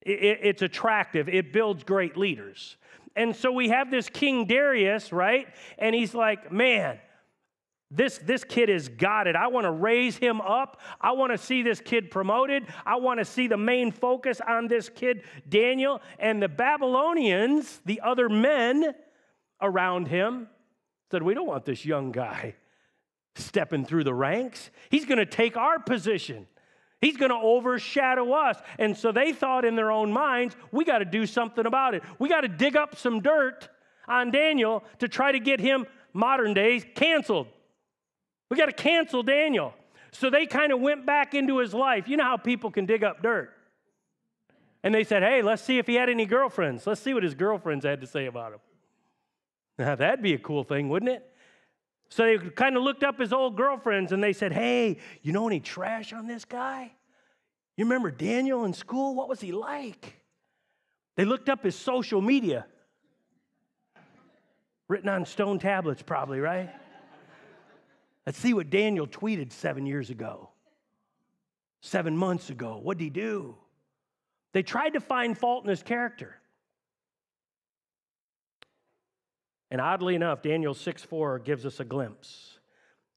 It's 0.00 0.62
attractive. 0.62 1.28
It 1.28 1.52
builds 1.52 1.84
great 1.84 2.16
leaders. 2.16 2.76
And 3.14 3.36
so 3.36 3.52
we 3.52 3.68
have 3.68 3.90
this 3.90 4.08
King 4.08 4.46
Darius, 4.46 5.12
right? 5.12 5.46
And 5.78 5.94
he's 5.94 6.12
like, 6.12 6.50
man, 6.50 6.98
this, 7.94 8.18
this 8.18 8.42
kid 8.42 8.70
has 8.70 8.88
got 8.88 9.26
it. 9.26 9.36
I 9.36 9.48
want 9.48 9.64
to 9.64 9.70
raise 9.70 10.16
him 10.16 10.40
up. 10.40 10.80
I 11.00 11.12
want 11.12 11.32
to 11.32 11.38
see 11.38 11.62
this 11.62 11.80
kid 11.80 12.10
promoted. 12.10 12.64
I 12.86 12.96
want 12.96 13.20
to 13.20 13.24
see 13.24 13.48
the 13.48 13.58
main 13.58 13.92
focus 13.92 14.40
on 14.46 14.66
this 14.66 14.88
kid, 14.88 15.22
Daniel. 15.48 16.00
And 16.18 16.42
the 16.42 16.48
Babylonians, 16.48 17.80
the 17.84 18.00
other 18.00 18.30
men 18.30 18.94
around 19.60 20.08
him, 20.08 20.48
said, 21.10 21.22
We 21.22 21.34
don't 21.34 21.46
want 21.46 21.66
this 21.66 21.84
young 21.84 22.12
guy 22.12 22.54
stepping 23.34 23.84
through 23.84 24.04
the 24.04 24.14
ranks. 24.14 24.70
He's 24.90 25.04
going 25.04 25.18
to 25.18 25.26
take 25.26 25.56
our 25.56 25.78
position. 25.78 26.46
He's 27.00 27.16
going 27.16 27.30
to 27.30 27.36
overshadow 27.36 28.32
us. 28.32 28.56
And 28.78 28.96
so 28.96 29.12
they 29.12 29.32
thought 29.32 29.64
in 29.64 29.76
their 29.76 29.90
own 29.90 30.12
minds, 30.12 30.56
we 30.70 30.84
got 30.84 30.98
to 30.98 31.04
do 31.04 31.26
something 31.26 31.66
about 31.66 31.94
it. 31.94 32.02
We 32.18 32.28
got 32.28 32.42
to 32.42 32.48
dig 32.48 32.76
up 32.76 32.96
some 32.96 33.20
dirt 33.20 33.68
on 34.08 34.30
Daniel 34.30 34.84
to 35.00 35.08
try 35.08 35.32
to 35.32 35.40
get 35.40 35.60
him, 35.60 35.86
modern 36.14 36.54
days, 36.54 36.86
canceled. 36.94 37.48
We 38.52 38.58
got 38.58 38.66
to 38.66 38.72
cancel 38.72 39.22
Daniel. 39.22 39.72
So 40.10 40.28
they 40.28 40.44
kind 40.44 40.72
of 40.72 40.80
went 40.80 41.06
back 41.06 41.32
into 41.32 41.56
his 41.56 41.72
life. 41.72 42.06
You 42.06 42.18
know 42.18 42.24
how 42.24 42.36
people 42.36 42.70
can 42.70 42.84
dig 42.84 43.02
up 43.02 43.22
dirt. 43.22 43.50
And 44.82 44.94
they 44.94 45.04
said, 45.04 45.22
hey, 45.22 45.40
let's 45.40 45.62
see 45.62 45.78
if 45.78 45.86
he 45.86 45.94
had 45.94 46.10
any 46.10 46.26
girlfriends. 46.26 46.86
Let's 46.86 47.00
see 47.00 47.14
what 47.14 47.22
his 47.22 47.32
girlfriends 47.32 47.86
had 47.86 48.02
to 48.02 48.06
say 48.06 48.26
about 48.26 48.52
him. 48.52 48.58
Now, 49.78 49.94
that'd 49.94 50.20
be 50.20 50.34
a 50.34 50.38
cool 50.38 50.64
thing, 50.64 50.90
wouldn't 50.90 51.10
it? 51.10 51.26
So 52.10 52.24
they 52.24 52.36
kind 52.50 52.76
of 52.76 52.82
looked 52.82 53.02
up 53.02 53.18
his 53.18 53.32
old 53.32 53.56
girlfriends 53.56 54.12
and 54.12 54.22
they 54.22 54.34
said, 54.34 54.52
Hey, 54.52 54.98
you 55.22 55.32
know 55.32 55.46
any 55.46 55.60
trash 55.60 56.12
on 56.12 56.26
this 56.26 56.44
guy? 56.44 56.92
You 57.78 57.86
remember 57.86 58.10
Daniel 58.10 58.66
in 58.66 58.74
school? 58.74 59.14
What 59.14 59.30
was 59.30 59.40
he 59.40 59.52
like? 59.52 60.20
They 61.16 61.24
looked 61.24 61.48
up 61.48 61.64
his 61.64 61.74
social 61.74 62.20
media, 62.20 62.66
written 64.88 65.08
on 65.08 65.24
stone 65.24 65.58
tablets, 65.58 66.02
probably, 66.02 66.38
right? 66.38 66.68
Let's 68.26 68.38
see 68.38 68.54
what 68.54 68.70
Daniel 68.70 69.06
tweeted 69.06 69.52
seven 69.52 69.86
years 69.86 70.10
ago, 70.10 70.50
seven 71.80 72.16
months 72.16 72.50
ago. 72.50 72.78
What 72.80 72.98
did 72.98 73.04
he 73.04 73.10
do? 73.10 73.56
They 74.52 74.62
tried 74.62 74.90
to 74.90 75.00
find 75.00 75.36
fault 75.36 75.64
in 75.64 75.70
his 75.70 75.82
character. 75.82 76.36
And 79.70 79.80
oddly 79.80 80.14
enough, 80.14 80.42
Daniel 80.42 80.74
6 80.74 81.02
4 81.02 81.38
gives 81.40 81.64
us 81.64 81.80
a 81.80 81.84
glimpse. 81.84 82.58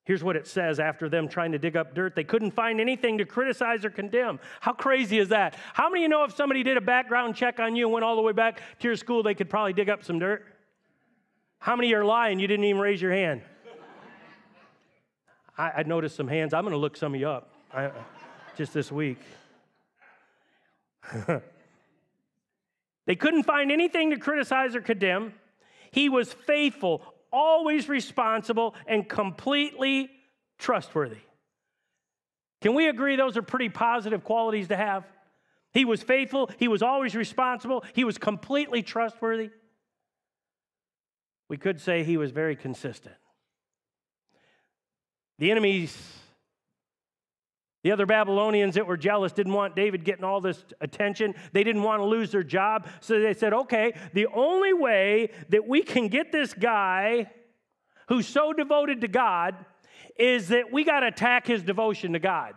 Here's 0.06 0.24
what 0.24 0.36
it 0.36 0.48
says 0.48 0.80
after 0.80 1.10
them 1.10 1.28
trying 1.28 1.52
to 1.52 1.58
dig 1.58 1.76
up 1.76 1.96
dirt. 1.96 2.16
They 2.16 2.24
couldn't 2.24 2.52
find 2.52 2.80
anything 2.80 3.18
to 3.18 3.26
criticize 3.26 3.84
or 3.84 3.90
condemn. 3.90 4.40
How 4.62 4.72
crazy 4.72 5.18
is 5.18 5.30
that? 5.30 5.58
How 5.74 5.90
many 5.90 6.02
of 6.02 6.04
you 6.04 6.10
know 6.10 6.24
if 6.24 6.36
somebody 6.36 6.64
did 6.64 6.78
a 6.78 6.82
background 6.82 7.36
check 7.36 7.60
on 7.60 7.76
you 7.76 7.86
and 7.86 7.94
went 7.94 8.06
all 8.06 8.16
the 8.16 8.22
way 8.22 8.32
back 8.32 8.62
to 8.80 8.88
your 8.88 8.96
school, 8.96 9.24
they 9.24 9.34
could 9.34 9.50
probably 9.50 9.74
dig 9.74 9.90
up 9.90 10.04
some 10.04 10.20
dirt? 10.20 10.46
How 11.58 11.76
many 11.76 11.92
are 11.94 12.06
lying? 12.06 12.40
You 12.40 12.48
didn't 12.48 12.66
even 12.66 12.80
raise 12.80 13.02
your 13.02 13.12
hand. 13.12 13.42
I, 15.58 15.72
I 15.78 15.84
noticed 15.84 16.16
some 16.16 16.28
hands. 16.28 16.54
I'm 16.54 16.64
going 16.64 16.74
to 16.74 16.78
look 16.78 16.98
some 16.98 17.14
of 17.14 17.20
you 17.20 17.30
up 17.30 17.50
I, 17.74 17.86
uh, 17.86 17.92
just 18.58 18.74
this 18.74 18.92
week. 18.92 19.20
they 23.06 23.16
couldn't 23.16 23.44
find 23.44 23.72
anything 23.72 24.12
to 24.12 24.18
criticize 24.18 24.76
or 24.76 24.82
condemn. 24.82 25.34
He 25.92 26.10
was 26.10 26.34
faithful, 26.34 27.02
always 27.32 27.88
responsible, 27.88 28.76
and 28.88 29.08
completely 29.08 30.10
trustworthy. 30.58 31.22
Can 32.62 32.74
we 32.74 32.88
agree 32.88 33.16
those 33.16 33.38
are 33.38 33.42
pretty 33.42 33.70
positive 33.70 34.24
qualities 34.24 34.70
to 34.70 34.76
have? 34.76 35.06
He 35.74 35.86
was 35.86 36.02
faithful, 36.02 36.50
he 36.58 36.68
was 36.68 36.82
always 36.82 37.16
responsible, 37.16 37.84
he 37.94 38.04
was 38.04 38.18
completely 38.18 38.82
trustworthy. 38.82 39.52
We 41.48 41.58
could 41.58 41.80
say 41.80 42.04
he 42.04 42.18
was 42.18 42.32
very 42.32 42.56
consistent. 42.56 43.16
The 45.38 45.52
enemies 45.52 46.16
the 47.86 47.92
other 47.92 48.08
Babylonians 48.08 48.74
that 48.74 48.88
were 48.88 48.98
jealous 48.98 49.32
didn't 49.32 49.54
want 49.54 49.76
David 49.76 50.04
getting 50.04 50.24
all 50.24 50.42
this 50.42 50.66
attention. 50.82 51.36
They 51.54 51.64
didn't 51.64 51.84
want 51.84 52.02
to 52.02 52.06
lose 52.06 52.32
their 52.32 52.42
job. 52.42 52.88
So 53.00 53.20
they 53.20 53.36
said, 53.36 53.54
okay, 53.54 53.94
the 54.12 54.26
only 54.26 54.74
way 54.74 55.30
that 55.50 55.68
we 55.68 55.84
can 55.84 56.08
get 56.08 56.32
this 56.32 56.52
guy 56.56 57.30
who's 58.08 58.28
so 58.28 58.54
devoted 58.54 59.02
to 59.02 59.08
God 59.08 59.54
is 60.18 60.48
that 60.48 60.72
we 60.74 60.84
got 60.84 61.02
to 61.02 61.08
attack 61.10 61.46
his 61.46 61.62
devotion 61.62 62.14
to 62.14 62.20
God. 62.20 62.56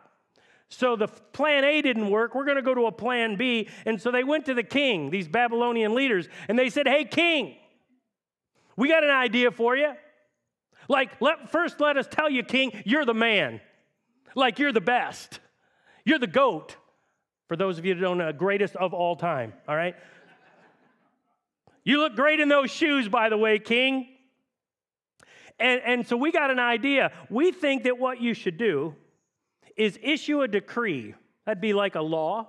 So 0.71 0.97
the 0.97 1.09
plan 1.09 1.63
A 1.63 1.83
didn't 1.83 2.09
work. 2.09 2.35
We're 2.35 2.47
going 2.47 2.57
to 2.57 2.63
go 2.63 2.75
to 2.75 2.87
a 2.87 2.93
plan 2.93 3.37
B. 3.37 3.69
And 3.85 4.01
so 4.01 4.11
they 4.11 4.25
went 4.25 4.47
to 4.47 4.55
the 4.55 4.63
king, 4.63 5.11
these 5.11 5.29
Babylonian 5.29 5.95
leaders, 5.95 6.27
and 6.49 6.59
they 6.59 6.71
said, 6.71 6.89
hey, 6.89 7.05
king, 7.05 7.55
we 8.79 8.89
got 8.89 9.05
an 9.05 9.11
idea 9.11 9.51
for 9.51 9.77
you. 9.77 9.93
Like, 10.89 11.21
let, 11.21 11.51
first 11.51 11.81
let 11.81 11.97
us 11.97 12.09
tell 12.11 12.31
you, 12.31 12.43
king, 12.43 12.83
you're 12.85 13.05
the 13.05 13.15
man 13.15 13.61
like 14.35 14.59
you're 14.59 14.73
the 14.73 14.81
best. 14.81 15.41
You're 16.05 16.19
the 16.19 16.27
goat. 16.27 16.77
For 17.49 17.57
those 17.57 17.79
of 17.79 17.85
you 17.85 17.95
that 17.95 18.01
don't 18.01 18.19
know, 18.19 18.33
greatest 18.33 18.77
of 18.77 18.95
all 18.95 19.17
time, 19.17 19.53
all 19.67 19.77
right? 19.77 19.95
You 21.85 22.01
look 22.01 22.15
great 22.15 22.41
in 22.41 22.49
those 22.49 22.71
shoes, 22.71 23.09
by 23.09 23.31
the 23.31 23.37
way, 23.37 23.59
King. 23.59 24.09
And, 25.59 25.81
and 25.85 26.07
so 26.07 26.17
we 26.17 26.31
got 26.31 26.51
an 26.51 26.59
idea. 26.59 27.11
We 27.31 27.51
think 27.53 27.85
that 27.85 27.99
what 27.99 28.21
you 28.21 28.35
should 28.35 28.59
do 28.59 28.95
is 29.77 29.99
issue 30.03 30.43
a 30.43 30.49
decree, 30.49 31.15
that'd 31.47 31.61
be 31.61 31.73
like 31.73 31.95
a 31.95 32.03
law, 32.03 32.49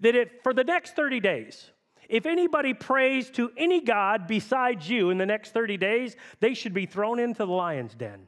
that 0.00 0.14
if 0.14 0.30
for 0.42 0.54
the 0.54 0.64
next 0.64 0.94
30 0.94 1.20
days, 1.20 1.70
if 2.10 2.26
anybody 2.26 2.74
prays 2.74 3.30
to 3.30 3.52
any 3.56 3.80
God 3.80 4.26
besides 4.26 4.90
you 4.90 5.10
in 5.10 5.18
the 5.18 5.26
next 5.26 5.52
30 5.52 5.76
days, 5.76 6.16
they 6.40 6.54
should 6.54 6.74
be 6.74 6.84
thrown 6.84 7.20
into 7.20 7.46
the 7.46 7.52
lion's 7.52 7.94
den. 7.94 8.26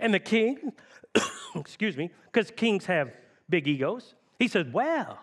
And 0.00 0.12
the 0.12 0.18
king, 0.18 0.72
excuse 1.54 1.96
me, 1.96 2.10
because 2.32 2.50
kings 2.50 2.86
have 2.86 3.12
big 3.50 3.68
egos, 3.68 4.14
he 4.38 4.48
said, 4.48 4.72
Well, 4.72 5.18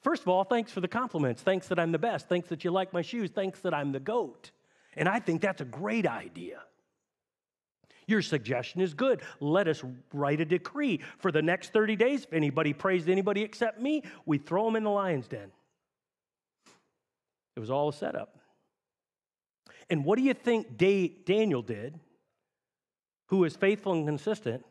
first 0.00 0.22
of 0.22 0.28
all, 0.28 0.42
thanks 0.42 0.72
for 0.72 0.80
the 0.80 0.88
compliments. 0.88 1.42
Thanks 1.42 1.68
that 1.68 1.78
I'm 1.78 1.92
the 1.92 1.98
best. 1.98 2.28
Thanks 2.28 2.48
that 2.48 2.64
you 2.64 2.72
like 2.72 2.92
my 2.92 3.02
shoes. 3.02 3.30
Thanks 3.30 3.60
that 3.60 3.72
I'm 3.72 3.92
the 3.92 4.00
goat. 4.00 4.50
And 4.94 5.08
I 5.08 5.20
think 5.20 5.40
that's 5.40 5.60
a 5.60 5.64
great 5.64 6.06
idea. 6.06 6.62
Your 8.08 8.22
suggestion 8.22 8.80
is 8.80 8.92
good. 8.92 9.22
Let 9.38 9.68
us 9.68 9.84
write 10.12 10.40
a 10.40 10.44
decree 10.44 11.00
for 11.18 11.30
the 11.30 11.42
next 11.42 11.72
30 11.72 11.94
days. 11.94 12.24
If 12.24 12.32
anybody 12.32 12.72
prays 12.72 13.04
to 13.04 13.12
anybody 13.12 13.42
except 13.42 13.80
me, 13.80 14.02
we 14.26 14.38
throw 14.38 14.64
them 14.64 14.74
in 14.74 14.82
the 14.82 14.90
lion's 14.90 15.28
den. 15.28 15.52
It 17.56 17.60
was 17.60 17.70
all 17.70 17.88
a 17.88 17.92
setup. 17.92 18.38
And 19.90 20.04
what 20.04 20.16
do 20.16 20.24
you 20.24 20.34
think 20.34 20.76
Daniel 20.76 21.62
did 21.62 21.98
who 23.32 23.38
was 23.38 23.56
faithful 23.56 23.94
and 23.94 24.06
consistent 24.06 24.62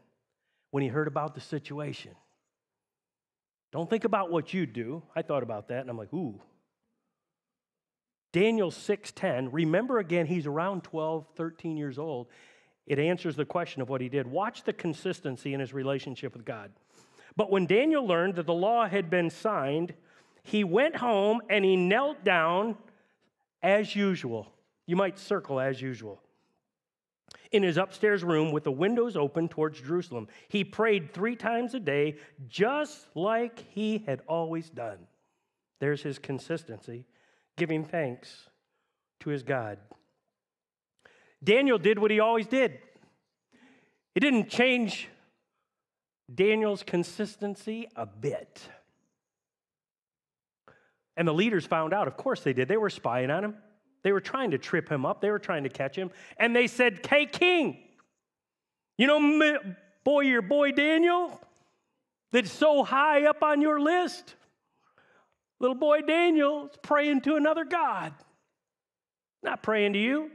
when 0.69 0.83
he 0.83 0.87
heard 0.87 1.07
about 1.07 1.33
the 1.33 1.41
situation. 1.41 2.11
Don't 3.71 3.89
think 3.89 4.03
about 4.03 4.31
what 4.31 4.53
you 4.53 4.67
do. 4.67 5.01
I 5.15 5.23
thought 5.23 5.41
about 5.41 5.69
that 5.69 5.81
and 5.81 5.89
I'm 5.89 5.97
like, 5.97 6.13
ooh. 6.13 6.39
Daniel 8.33 8.69
6:10, 8.69 9.49
remember 9.51 9.97
again 9.97 10.27
he's 10.27 10.45
around 10.45 10.83
12, 10.83 11.25
13 11.35 11.75
years 11.75 11.97
old. 11.97 12.27
It 12.85 12.99
answers 12.99 13.35
the 13.35 13.45
question 13.45 13.81
of 13.81 13.89
what 13.89 13.99
he 13.99 14.09
did. 14.09 14.27
Watch 14.27 14.61
the 14.61 14.73
consistency 14.73 15.55
in 15.55 15.59
his 15.59 15.73
relationship 15.73 16.33
with 16.33 16.45
God. 16.45 16.71
But 17.35 17.49
when 17.49 17.65
Daniel 17.65 18.05
learned 18.05 18.35
that 18.35 18.45
the 18.45 18.53
law 18.53 18.87
had 18.87 19.09
been 19.09 19.31
signed, 19.31 19.95
he 20.43 20.63
went 20.63 20.95
home 20.95 21.41
and 21.49 21.63
he 21.63 21.75
knelt 21.75 22.23
down 22.23 22.77
as 23.61 23.95
usual. 23.95 24.51
You 24.87 24.95
might 24.95 25.19
circle 25.19 25.59
as 25.59 25.81
usual 25.81 26.21
in 27.51 27.63
his 27.63 27.77
upstairs 27.77 28.23
room 28.23 28.51
with 28.51 28.63
the 28.63 28.71
windows 28.71 29.15
open 29.15 29.49
towards 29.49 29.81
Jerusalem. 29.81 30.27
He 30.47 30.63
prayed 30.63 31.13
three 31.13 31.35
times 31.35 31.73
a 31.73 31.79
day, 31.79 32.17
just 32.47 33.07
like 33.15 33.59
he 33.69 34.03
had 34.05 34.21
always 34.27 34.69
done. 34.69 34.99
There's 35.79 36.01
his 36.01 36.17
consistency, 36.17 37.05
giving 37.57 37.83
thanks 37.83 38.49
to 39.21 39.29
his 39.29 39.43
God. 39.43 39.79
Daniel 41.43 41.77
did 41.77 41.99
what 41.99 42.11
he 42.11 42.19
always 42.19 42.47
did. 42.47 42.79
It 44.15 44.19
didn't 44.19 44.49
change 44.49 45.09
Daniel's 46.33 46.83
consistency 46.83 47.87
a 47.95 48.05
bit. 48.05 48.61
And 51.17 51.27
the 51.27 51.33
leaders 51.33 51.65
found 51.65 51.93
out. 51.93 52.07
Of 52.07 52.17
course 52.17 52.41
they 52.41 52.53
did. 52.53 52.67
They 52.67 52.77
were 52.77 52.89
spying 52.89 53.29
on 53.29 53.43
him. 53.43 53.55
They 54.03 54.11
were 54.11 54.21
trying 54.21 54.51
to 54.51 54.57
trip 54.57 54.89
him 54.89 55.05
up, 55.05 55.21
they 55.21 55.29
were 55.29 55.39
trying 55.39 55.63
to 55.63 55.69
catch 55.69 55.95
him. 55.95 56.11
And 56.37 56.55
they 56.55 56.67
said, 56.67 57.05
Hey, 57.07 57.25
king, 57.25 57.77
you 58.97 59.07
know, 59.07 59.59
boy, 60.03 60.21
your 60.21 60.41
boy 60.41 60.71
Daniel, 60.71 61.39
that's 62.31 62.51
so 62.51 62.83
high 62.83 63.25
up 63.25 63.43
on 63.43 63.61
your 63.61 63.79
list. 63.79 64.35
Little 65.59 65.75
boy 65.75 66.01
Daniel 66.01 66.65
is 66.65 66.77
praying 66.81 67.21
to 67.21 67.35
another 67.35 67.65
God, 67.65 68.13
not 69.43 69.61
praying 69.61 69.93
to 69.93 69.99
you. 69.99 70.31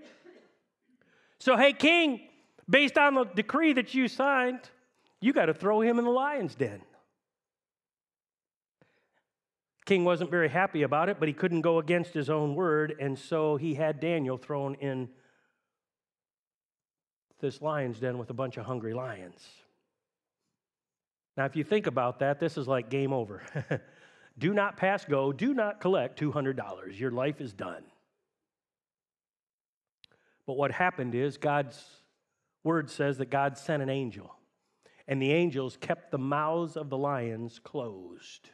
So, 1.40 1.56
hey, 1.56 1.72
king, 1.72 2.20
based 2.68 2.96
on 2.96 3.14
the 3.14 3.24
decree 3.24 3.72
that 3.72 3.94
you 3.94 4.08
signed, 4.08 4.60
you 5.20 5.32
got 5.32 5.46
to 5.46 5.54
throw 5.54 5.80
him 5.80 5.98
in 5.98 6.04
the 6.04 6.10
lion's 6.10 6.54
den. 6.54 6.80
King 9.86 10.04
wasn't 10.04 10.32
very 10.32 10.48
happy 10.48 10.82
about 10.82 11.08
it, 11.08 11.18
but 11.20 11.28
he 11.28 11.32
couldn't 11.32 11.60
go 11.60 11.78
against 11.78 12.12
his 12.12 12.28
own 12.28 12.56
word, 12.56 12.96
and 12.98 13.16
so 13.16 13.56
he 13.56 13.74
had 13.74 14.00
Daniel 14.00 14.36
thrown 14.36 14.74
in 14.74 15.08
this 17.40 17.62
lion's 17.62 18.00
den 18.00 18.18
with 18.18 18.28
a 18.30 18.34
bunch 18.34 18.56
of 18.56 18.66
hungry 18.66 18.92
lions. 18.92 19.46
Now, 21.36 21.44
if 21.44 21.54
you 21.54 21.62
think 21.62 21.86
about 21.86 22.18
that, 22.18 22.40
this 22.40 22.58
is 22.58 22.66
like 22.66 22.90
game 22.90 23.12
over. 23.12 23.42
do 24.38 24.52
not 24.52 24.76
pass 24.76 25.04
go, 25.04 25.32
do 25.32 25.54
not 25.54 25.80
collect 25.80 26.18
$200. 26.18 26.98
Your 26.98 27.12
life 27.12 27.40
is 27.40 27.52
done. 27.52 27.84
But 30.48 30.56
what 30.56 30.72
happened 30.72 31.14
is 31.14 31.36
God's 31.36 31.84
word 32.64 32.90
says 32.90 33.18
that 33.18 33.30
God 33.30 33.56
sent 33.56 33.84
an 33.84 33.90
angel, 33.90 34.34
and 35.06 35.22
the 35.22 35.32
angels 35.32 35.76
kept 35.80 36.10
the 36.10 36.18
mouths 36.18 36.76
of 36.76 36.90
the 36.90 36.98
lions 36.98 37.60
closed. 37.62 38.50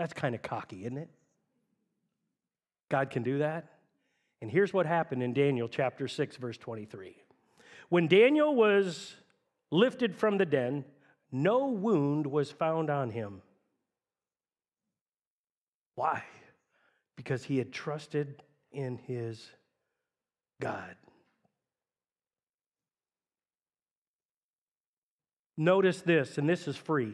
That's 0.00 0.14
kind 0.14 0.34
of 0.34 0.40
cocky, 0.40 0.86
isn't 0.86 0.96
it? 0.96 1.10
God 2.88 3.10
can 3.10 3.22
do 3.22 3.40
that. 3.40 3.66
And 4.40 4.50
here's 4.50 4.72
what 4.72 4.86
happened 4.86 5.22
in 5.22 5.34
Daniel 5.34 5.68
chapter 5.68 6.08
6, 6.08 6.36
verse 6.36 6.56
23. 6.56 7.14
When 7.90 8.08
Daniel 8.08 8.54
was 8.54 9.14
lifted 9.70 10.16
from 10.16 10.38
the 10.38 10.46
den, 10.46 10.86
no 11.30 11.66
wound 11.66 12.26
was 12.26 12.50
found 12.50 12.88
on 12.88 13.10
him. 13.10 13.42
Why? 15.96 16.22
Because 17.16 17.44
he 17.44 17.58
had 17.58 17.70
trusted 17.70 18.42
in 18.72 18.96
his 19.06 19.50
God. 20.62 20.96
Notice 25.58 26.00
this, 26.00 26.38
and 26.38 26.48
this 26.48 26.66
is 26.66 26.78
free. 26.78 27.12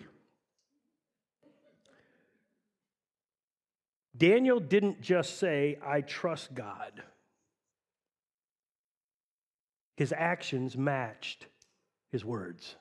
Daniel 4.17 4.61
didn't 4.61 5.01
just 5.01 5.39
say, 5.39 5.79
I 5.85 6.01
trust 6.01 6.55
God. 6.55 7.03
His 9.97 10.13
actions 10.17 10.77
matched 10.77 11.47
his 12.13 12.25
words. 12.25 12.77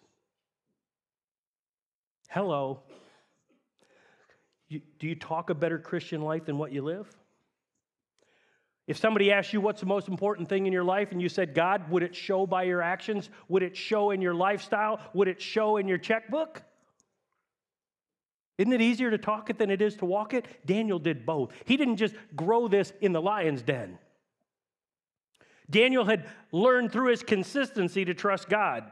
Hello. 2.30 2.82
You, 4.68 4.82
do 5.00 5.08
you 5.08 5.16
talk 5.16 5.50
a 5.50 5.56
better 5.56 5.80
Christian 5.80 6.22
life 6.22 6.46
than 6.46 6.58
what 6.58 6.72
you 6.72 6.82
live? 6.82 7.08
If 8.88 8.98
somebody 8.98 9.32
asked 9.32 9.52
you 9.52 9.62
what's 9.62 9.80
the 9.80 9.88
most 9.88 10.08
important 10.10 10.48
thing 10.48 10.68
in 10.68 10.74
your 10.74 10.84
life 10.84 11.12
and 11.12 11.22
you 11.22 11.30
said 11.30 11.56
God, 11.56 11.90
would 11.90 12.04
it 12.04 12.16
show 12.16 12.46
by 12.46 12.64
your 12.64 12.82
actions? 12.82 13.30
Would 13.48 13.64
it 13.64 13.76
show 13.76 14.12
in 14.12 14.22
your 14.22 14.36
lifestyle? 14.36 15.00
Would 15.14 15.28
it 15.28 15.42
show 15.42 15.78
in 15.78 15.88
your 15.88 15.98
checkbook? 15.98 16.62
Isn't 18.58 18.72
it 18.72 18.82
easier 18.82 19.12
to 19.12 19.18
talk 19.18 19.50
it 19.50 19.58
than 19.58 19.70
it 19.70 19.82
is 19.82 19.96
to 19.98 20.06
walk 20.06 20.34
it? 20.34 20.46
Daniel 20.66 21.00
did 21.00 21.26
both. 21.26 21.52
He 21.66 21.76
didn't 21.76 21.98
just 21.98 22.16
grow 22.36 22.68
this 22.68 22.94
in 23.02 23.12
the 23.12 23.22
lion's 23.22 23.62
den. 23.62 23.98
Daniel 25.70 26.06
had 26.06 26.28
learned 26.52 26.92
through 26.92 27.10
his 27.10 27.24
consistency 27.24 28.06
to 28.06 28.14
trust 28.14 28.48
God. 28.48 28.92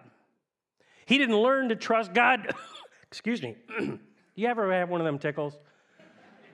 He 1.05 1.17
didn't 1.17 1.37
learn 1.37 1.69
to 1.69 1.75
trust 1.75 2.13
God. 2.13 2.53
Excuse 3.07 3.41
me. 3.41 3.55
Do 3.77 3.99
you 4.35 4.47
ever 4.47 4.71
have 4.73 4.89
one 4.89 4.99
of 4.99 5.05
them 5.05 5.19
tickles? 5.19 5.57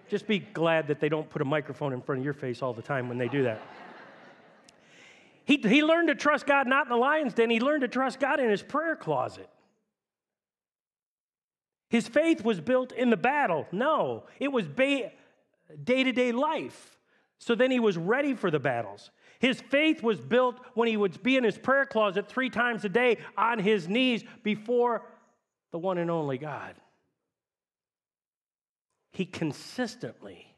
Just 0.09 0.27
be 0.27 0.39
glad 0.39 0.87
that 0.87 0.99
they 0.99 1.09
don't 1.09 1.29
put 1.29 1.41
a 1.41 1.45
microphone 1.45 1.93
in 1.93 2.01
front 2.01 2.19
of 2.19 2.25
your 2.25 2.33
face 2.33 2.61
all 2.61 2.73
the 2.73 2.81
time 2.81 3.07
when 3.07 3.17
they 3.17 3.27
do 3.27 3.43
that. 3.43 3.61
he, 5.45 5.57
he 5.57 5.83
learned 5.83 6.09
to 6.09 6.15
trust 6.15 6.45
God 6.45 6.67
not 6.67 6.87
in 6.87 6.89
the 6.89 6.97
lion's 6.97 7.33
den, 7.33 7.49
he 7.49 7.59
learned 7.59 7.81
to 7.81 7.87
trust 7.87 8.19
God 8.19 8.39
in 8.39 8.49
his 8.49 8.61
prayer 8.61 8.95
closet. 8.95 9.49
His 11.89 12.07
faith 12.07 12.43
was 12.43 12.59
built 12.61 12.91
in 12.91 13.09
the 13.09 13.17
battle. 13.17 13.67
No, 13.71 14.25
it 14.39 14.51
was 14.51 14.67
day 14.67 15.13
to 15.85 16.11
day 16.11 16.31
life. 16.31 16.97
So 17.39 17.55
then 17.55 17.71
he 17.71 17.79
was 17.79 17.97
ready 17.97 18.33
for 18.33 18.51
the 18.51 18.59
battles. 18.59 19.11
His 19.39 19.61
faith 19.61 20.03
was 20.03 20.19
built 20.19 20.59
when 20.73 20.87
he 20.87 20.97
would 20.97 21.23
be 21.23 21.37
in 21.37 21.43
his 21.43 21.57
prayer 21.57 21.85
closet 21.85 22.27
three 22.27 22.49
times 22.49 22.83
a 22.83 22.89
day 22.89 23.17
on 23.37 23.59
his 23.59 23.87
knees 23.87 24.23
before 24.43 25.03
the 25.71 25.79
one 25.79 25.97
and 25.97 26.11
only 26.11 26.37
God 26.37 26.75
he 29.11 29.25
consistently, 29.25 30.55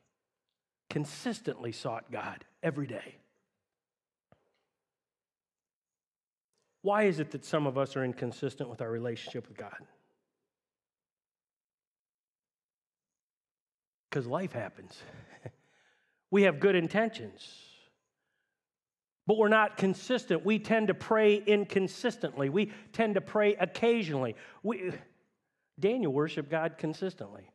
consistently 0.89 1.71
sought 1.71 2.11
God 2.11 2.45
every 2.61 2.87
day. 2.87 3.15
Why 6.83 7.03
is 7.03 7.19
it 7.19 7.31
that 7.31 7.45
some 7.45 7.67
of 7.67 7.77
us 7.77 7.95
are 7.95 8.03
inconsistent 8.03 8.69
with 8.69 8.81
our 8.81 8.89
relationship 8.89 9.47
with 9.47 9.57
God? 9.57 9.77
Because 14.11 14.27
life 14.27 14.51
happens. 14.51 15.01
we 16.31 16.43
have 16.43 16.59
good 16.59 16.75
intentions, 16.75 17.47
but 19.25 19.37
we're 19.37 19.47
not 19.47 19.77
consistent. 19.77 20.45
We 20.45 20.59
tend 20.59 20.89
to 20.89 20.93
pray 20.93 21.37
inconsistently, 21.37 22.49
we 22.49 22.73
tend 22.91 23.15
to 23.15 23.21
pray 23.21 23.55
occasionally. 23.55 24.35
We, 24.63 24.91
Daniel 25.79 26.11
worshiped 26.11 26.51
God 26.51 26.77
consistently. 26.77 27.49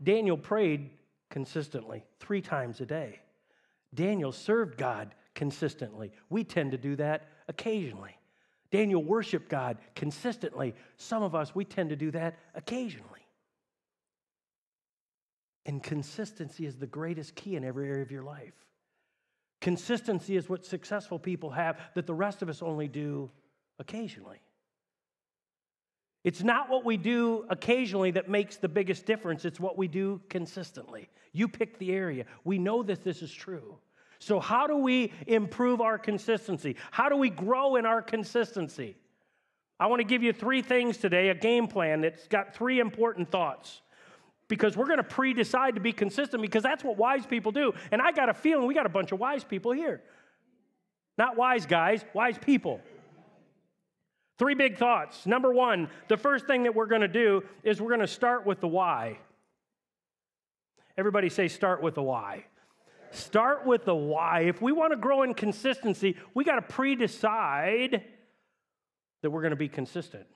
Daniel 0.00 0.38
prayed 0.38 0.90
consistently 1.28 2.04
three 2.20 2.40
times 2.40 2.80
a 2.80 2.86
day. 2.86 3.18
Daniel 3.92 4.30
served 4.30 4.78
God 4.78 5.14
consistently. 5.34 6.12
We 6.30 6.44
tend 6.44 6.70
to 6.70 6.78
do 6.78 6.94
that 6.96 7.28
occasionally. 7.48 8.16
Daniel 8.70 9.02
worshiped 9.02 9.48
God 9.48 9.78
consistently. 9.96 10.74
Some 10.96 11.22
of 11.22 11.34
us, 11.34 11.54
we 11.54 11.64
tend 11.64 11.90
to 11.90 11.96
do 11.96 12.10
that 12.12 12.38
occasionally. 12.54 13.17
And 15.68 15.82
consistency 15.82 16.64
is 16.64 16.76
the 16.76 16.86
greatest 16.86 17.34
key 17.34 17.54
in 17.54 17.62
every 17.62 17.90
area 17.90 18.02
of 18.02 18.10
your 18.10 18.22
life. 18.22 18.54
Consistency 19.60 20.34
is 20.34 20.48
what 20.48 20.64
successful 20.64 21.18
people 21.18 21.50
have 21.50 21.78
that 21.94 22.06
the 22.06 22.14
rest 22.14 22.40
of 22.40 22.48
us 22.48 22.62
only 22.62 22.88
do 22.88 23.30
occasionally. 23.78 24.40
It's 26.24 26.42
not 26.42 26.70
what 26.70 26.86
we 26.86 26.96
do 26.96 27.44
occasionally 27.50 28.12
that 28.12 28.30
makes 28.30 28.56
the 28.56 28.68
biggest 28.68 29.04
difference, 29.04 29.44
it's 29.44 29.60
what 29.60 29.76
we 29.76 29.88
do 29.88 30.22
consistently. 30.30 31.10
You 31.32 31.48
pick 31.48 31.78
the 31.78 31.92
area. 31.92 32.24
We 32.44 32.58
know 32.58 32.82
that 32.84 33.04
this 33.04 33.20
is 33.20 33.30
true. 33.30 33.76
So, 34.20 34.40
how 34.40 34.66
do 34.66 34.76
we 34.76 35.12
improve 35.26 35.82
our 35.82 35.98
consistency? 35.98 36.76
How 36.90 37.10
do 37.10 37.16
we 37.16 37.28
grow 37.28 37.76
in 37.76 37.84
our 37.84 38.00
consistency? 38.00 38.96
I 39.78 39.86
want 39.88 40.00
to 40.00 40.04
give 40.04 40.22
you 40.22 40.32
three 40.32 40.62
things 40.62 40.96
today 40.96 41.28
a 41.28 41.34
game 41.34 41.68
plan 41.68 42.00
that's 42.00 42.26
got 42.26 42.54
three 42.54 42.80
important 42.80 43.30
thoughts. 43.30 43.82
Because 44.48 44.76
we're 44.76 44.86
going 44.86 44.98
to 44.98 45.04
pre 45.04 45.34
decide 45.34 45.74
to 45.74 45.80
be 45.80 45.92
consistent 45.92 46.42
because 46.42 46.62
that's 46.62 46.82
what 46.82 46.96
wise 46.96 47.26
people 47.26 47.52
do. 47.52 47.74
And 47.92 48.00
I 48.00 48.12
got 48.12 48.28
a 48.28 48.34
feeling 48.34 48.66
we 48.66 48.74
got 48.74 48.86
a 48.86 48.90
bunch 48.90 49.12
of 49.12 49.18
wise 49.18 49.44
people 49.44 49.72
here. 49.72 50.02
Not 51.18 51.36
wise 51.36 51.66
guys, 51.66 52.04
wise 52.14 52.38
people. 52.38 52.80
Three 54.38 54.54
big 54.54 54.78
thoughts. 54.78 55.26
Number 55.26 55.52
one, 55.52 55.90
the 56.06 56.16
first 56.16 56.46
thing 56.46 56.62
that 56.62 56.74
we're 56.74 56.86
going 56.86 57.00
to 57.02 57.08
do 57.08 57.42
is 57.64 57.80
we're 57.80 57.88
going 57.88 58.00
to 58.00 58.06
start 58.06 58.46
with 58.46 58.60
the 58.60 58.68
why. 58.68 59.18
Everybody 60.96 61.28
say, 61.28 61.48
start 61.48 61.82
with 61.82 61.96
the 61.96 62.02
why. 62.02 62.44
Start 63.10 63.66
with 63.66 63.84
the 63.84 63.94
why. 63.94 64.40
If 64.42 64.62
we 64.62 64.72
want 64.72 64.92
to 64.92 64.96
grow 64.96 65.22
in 65.22 65.34
consistency, 65.34 66.16
we 66.34 66.44
got 66.44 66.56
to 66.56 66.62
pre 66.62 66.94
decide 66.94 68.04
that 69.22 69.30
we're 69.30 69.42
going 69.42 69.50
to 69.50 69.56
be 69.56 69.68
consistent. 69.68 70.26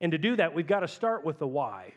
And 0.00 0.12
to 0.12 0.18
do 0.18 0.36
that, 0.36 0.54
we've 0.54 0.66
got 0.66 0.80
to 0.80 0.88
start 0.88 1.24
with 1.24 1.38
the 1.38 1.46
why. 1.46 1.92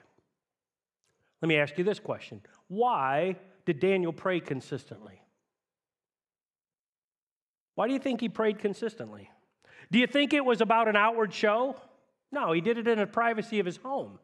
Let 1.42 1.48
me 1.48 1.58
ask 1.58 1.78
you 1.78 1.84
this 1.84 2.00
question 2.00 2.42
Why 2.68 3.36
did 3.66 3.80
Daniel 3.80 4.14
pray 4.14 4.40
consistently? 4.40 5.22
Why 7.76 7.88
do 7.88 7.94
you 7.94 8.00
think 8.00 8.20
he 8.20 8.30
prayed 8.30 8.60
consistently? 8.60 9.30
Do 9.92 10.00
you 10.00 10.08
think 10.08 10.34
it 10.34 10.44
was 10.44 10.62
about 10.62 10.88
an 10.88 10.96
outward 10.96 11.34
show? 11.34 11.76
No, 12.32 12.52
he 12.52 12.62
did 12.62 12.78
it 12.78 12.88
in 12.88 13.00
the 13.00 13.08
privacy 13.08 13.60
of 13.60 13.66
his 13.66 13.78
home. 13.78 14.20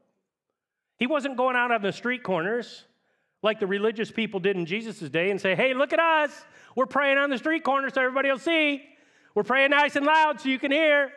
He 0.97 1.07
wasn't 1.07 1.37
going 1.37 1.55
out 1.55 1.71
on 1.71 1.81
the 1.81 1.91
street 1.91 2.23
corners 2.23 2.83
like 3.41 3.59
the 3.59 3.67
religious 3.67 4.11
people 4.11 4.39
did 4.39 4.55
in 4.57 4.65
Jesus' 4.65 5.09
day 5.09 5.31
and 5.31 5.39
say, 5.39 5.55
hey, 5.55 5.73
look 5.73 5.93
at 5.93 5.99
us. 5.99 6.31
We're 6.75 6.85
praying 6.85 7.17
on 7.17 7.29
the 7.29 7.37
street 7.37 7.63
corner 7.63 7.89
so 7.89 8.01
everybody 8.01 8.29
will 8.29 8.39
see. 8.39 8.83
We're 9.33 9.43
praying 9.43 9.71
nice 9.71 9.95
and 9.95 10.05
loud 10.05 10.41
so 10.41 10.49
you 10.49 10.59
can 10.59 10.71
hear. 10.71 11.11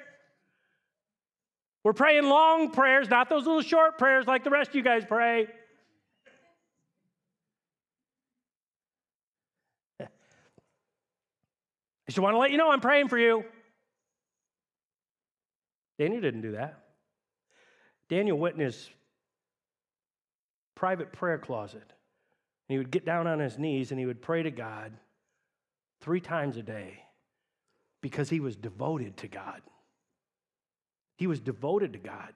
We're 1.85 1.93
praying 1.93 2.25
long 2.25 2.71
prayers, 2.71 3.09
not 3.09 3.29
those 3.29 3.47
little 3.47 3.63
short 3.63 3.99
prayers 3.99 4.27
like 4.27 4.45
the 4.45 4.51
rest 4.51 4.71
of 4.71 4.77
you 4.77 4.83
guys 4.83 5.05
pray. 5.05 5.49
Just 12.09 12.19
want 12.19 12.35
to 12.35 12.39
let 12.39 12.51
you 12.51 12.57
know 12.57 12.71
I'm 12.71 12.81
praying 12.81 13.09
for 13.09 13.19
you. 13.19 13.45
Daniel 15.99 16.21
didn't 16.21 16.43
do 16.43 16.53
that. 16.53 16.83
Daniel 18.09 18.39
went 18.39 18.55
in 18.55 18.65
his 18.65 18.89
private 20.75 21.13
prayer 21.13 21.39
closet 21.39 21.83
and 21.83 22.75
he 22.75 22.79
would 22.79 22.91
get 22.91 23.05
down 23.05 23.27
on 23.27 23.41
his 23.41 23.59
knees 23.59 23.91
and 23.91 24.01
he 24.01 24.07
would 24.07 24.23
pray 24.23 24.43
to 24.43 24.51
God 24.51 24.93
three 26.01 26.21
times 26.21 26.57
a 26.57 26.63
day 26.63 27.03
because 28.01 28.31
he 28.31 28.41
was 28.41 28.57
devoted 28.57 29.17
to 29.19 29.29
God. 29.29 29.61
He 31.17 31.27
was 31.27 31.41
devoted 31.41 31.93
to 31.95 31.99
God. 31.99 32.33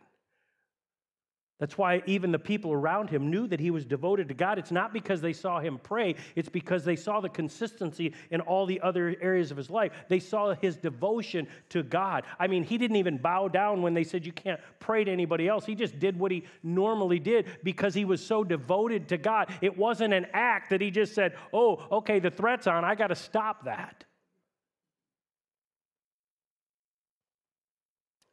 That's 1.60 1.78
why 1.78 2.02
even 2.06 2.32
the 2.32 2.40
people 2.40 2.72
around 2.72 3.08
him 3.08 3.30
knew 3.30 3.46
that 3.46 3.60
he 3.60 3.70
was 3.70 3.84
devoted 3.84 4.26
to 4.28 4.34
God. 4.34 4.58
It's 4.58 4.72
not 4.72 4.92
because 4.92 5.20
they 5.20 5.32
saw 5.32 5.60
him 5.60 5.78
pray, 5.80 6.16
it's 6.34 6.48
because 6.48 6.84
they 6.84 6.96
saw 6.96 7.20
the 7.20 7.28
consistency 7.28 8.14
in 8.32 8.40
all 8.40 8.66
the 8.66 8.80
other 8.80 9.14
areas 9.20 9.52
of 9.52 9.56
his 9.56 9.70
life. 9.70 9.92
They 10.08 10.18
saw 10.18 10.54
his 10.54 10.76
devotion 10.76 11.46
to 11.68 11.84
God. 11.84 12.24
I 12.40 12.48
mean, 12.48 12.64
he 12.64 12.78
didn't 12.78 12.96
even 12.96 13.16
bow 13.16 13.46
down 13.46 13.80
when 13.80 13.94
they 13.94 14.02
said, 14.02 14.26
You 14.26 14.32
can't 14.32 14.60
pray 14.80 15.04
to 15.04 15.10
anybody 15.12 15.46
else. 15.46 15.64
He 15.64 15.76
just 15.76 16.00
did 16.00 16.18
what 16.18 16.32
he 16.32 16.44
normally 16.64 17.20
did 17.20 17.46
because 17.62 17.94
he 17.94 18.04
was 18.04 18.24
so 18.24 18.42
devoted 18.42 19.08
to 19.10 19.16
God. 19.16 19.48
It 19.60 19.78
wasn't 19.78 20.14
an 20.14 20.26
act 20.32 20.70
that 20.70 20.80
he 20.80 20.90
just 20.90 21.14
said, 21.14 21.36
Oh, 21.52 21.86
okay, 21.92 22.18
the 22.18 22.30
threat's 22.30 22.66
on. 22.66 22.84
I 22.84 22.96
got 22.96 23.08
to 23.08 23.14
stop 23.14 23.66
that. 23.66 24.04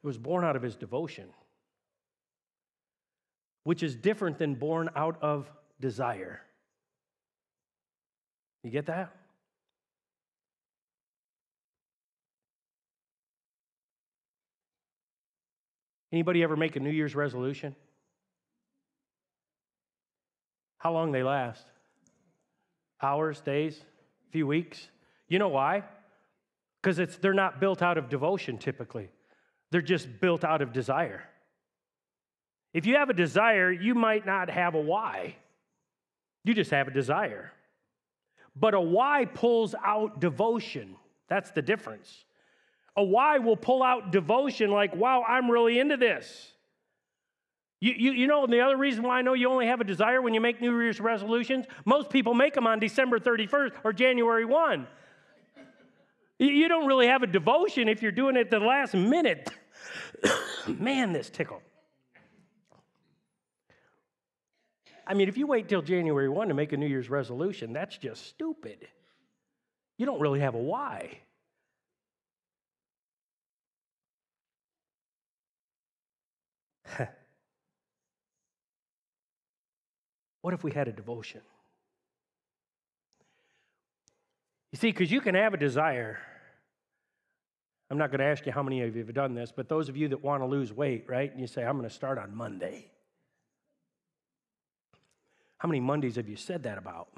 It 0.02 0.06
was 0.06 0.18
born 0.18 0.44
out 0.44 0.56
of 0.56 0.62
his 0.62 0.74
devotion 0.74 1.28
which 3.64 3.82
is 3.82 3.94
different 3.94 4.38
than 4.38 4.54
born 4.54 4.90
out 4.96 5.18
of 5.22 5.50
desire. 5.80 6.40
You 8.62 8.70
get 8.70 8.86
that? 8.86 9.14
Anybody 16.12 16.42
ever 16.42 16.56
make 16.56 16.76
a 16.76 16.80
New 16.80 16.90
Year's 16.90 17.14
resolution? 17.14 17.76
How 20.78 20.92
long 20.92 21.12
they 21.12 21.22
last? 21.22 21.64
Hours, 23.02 23.40
days, 23.40 23.78
a 24.28 24.32
few 24.32 24.46
weeks? 24.46 24.88
You 25.28 25.38
know 25.38 25.48
why? 25.48 25.84
Because 26.82 26.96
they're 27.18 27.34
not 27.34 27.60
built 27.60 27.82
out 27.82 27.96
of 27.96 28.08
devotion 28.08 28.58
typically. 28.58 29.10
They're 29.70 29.82
just 29.82 30.08
built 30.20 30.42
out 30.42 30.62
of 30.62 30.72
desire. 30.72 31.22
If 32.72 32.86
you 32.86 32.96
have 32.96 33.10
a 33.10 33.14
desire, 33.14 33.70
you 33.70 33.94
might 33.94 34.26
not 34.26 34.48
have 34.48 34.74
a 34.74 34.80
why. 34.80 35.36
You 36.44 36.54
just 36.54 36.70
have 36.70 36.88
a 36.88 36.92
desire. 36.92 37.52
But 38.56 38.74
a 38.74 38.80
why 38.80 39.26
pulls 39.26 39.74
out 39.84 40.20
devotion. 40.20 40.96
That's 41.28 41.50
the 41.50 41.62
difference. 41.62 42.24
A 42.96 43.04
why 43.04 43.38
will 43.38 43.56
pull 43.56 43.82
out 43.82 44.12
devotion 44.12 44.70
like, 44.70 44.94
wow, 44.94 45.22
I'm 45.26 45.50
really 45.50 45.78
into 45.78 45.96
this. 45.96 46.52
You, 47.80 47.94
you, 47.96 48.12
you 48.12 48.26
know, 48.26 48.46
the 48.46 48.60
other 48.60 48.76
reason 48.76 49.02
why 49.02 49.18
I 49.18 49.22
know 49.22 49.32
you 49.32 49.48
only 49.48 49.66
have 49.66 49.80
a 49.80 49.84
desire 49.84 50.20
when 50.20 50.34
you 50.34 50.40
make 50.40 50.60
New 50.60 50.78
Year's 50.78 51.00
resolutions, 51.00 51.64
most 51.86 52.10
people 52.10 52.34
make 52.34 52.54
them 52.54 52.66
on 52.66 52.78
December 52.78 53.18
31st 53.18 53.72
or 53.84 53.92
January 53.92 54.44
1. 54.44 54.86
You 56.38 56.68
don't 56.68 56.86
really 56.86 57.06
have 57.06 57.22
a 57.22 57.26
devotion 57.26 57.88
if 57.88 58.02
you're 58.02 58.12
doing 58.12 58.36
it 58.36 58.50
the 58.50 58.60
last 58.60 58.94
minute. 58.94 59.50
Man, 60.66 61.12
this 61.12 61.28
tickle. 61.28 61.62
I 65.06 65.14
mean, 65.14 65.28
if 65.28 65.36
you 65.36 65.46
wait 65.46 65.68
till 65.68 65.82
January 65.82 66.28
1 66.28 66.48
to 66.48 66.54
make 66.54 66.72
a 66.72 66.76
New 66.76 66.86
Year's 66.86 67.10
resolution, 67.10 67.72
that's 67.72 67.96
just 67.96 68.26
stupid. 68.26 68.86
You 69.98 70.06
don't 70.06 70.20
really 70.20 70.40
have 70.40 70.54
a 70.54 70.58
why. 70.58 71.18
what 80.40 80.54
if 80.54 80.64
we 80.64 80.72
had 80.72 80.88
a 80.88 80.92
devotion? 80.92 81.42
You 84.72 84.78
see, 84.78 84.90
because 84.90 85.10
you 85.10 85.20
can 85.20 85.34
have 85.34 85.52
a 85.54 85.56
desire. 85.56 86.18
I'm 87.90 87.98
not 87.98 88.10
going 88.10 88.20
to 88.20 88.26
ask 88.26 88.46
you 88.46 88.52
how 88.52 88.62
many 88.62 88.82
of 88.82 88.94
you 88.94 89.04
have 89.04 89.14
done 89.14 89.34
this, 89.34 89.52
but 89.54 89.68
those 89.68 89.88
of 89.88 89.96
you 89.96 90.08
that 90.08 90.22
want 90.22 90.42
to 90.42 90.46
lose 90.46 90.72
weight, 90.72 91.06
right? 91.08 91.30
And 91.30 91.40
you 91.40 91.48
say, 91.48 91.64
I'm 91.64 91.76
going 91.76 91.88
to 91.88 91.94
start 91.94 92.18
on 92.18 92.34
Monday. 92.34 92.90
How 95.60 95.68
many 95.68 95.80
Mondays 95.80 96.16
have 96.16 96.26
you 96.26 96.36
said 96.36 96.62
that 96.62 96.78
about? 96.78 97.08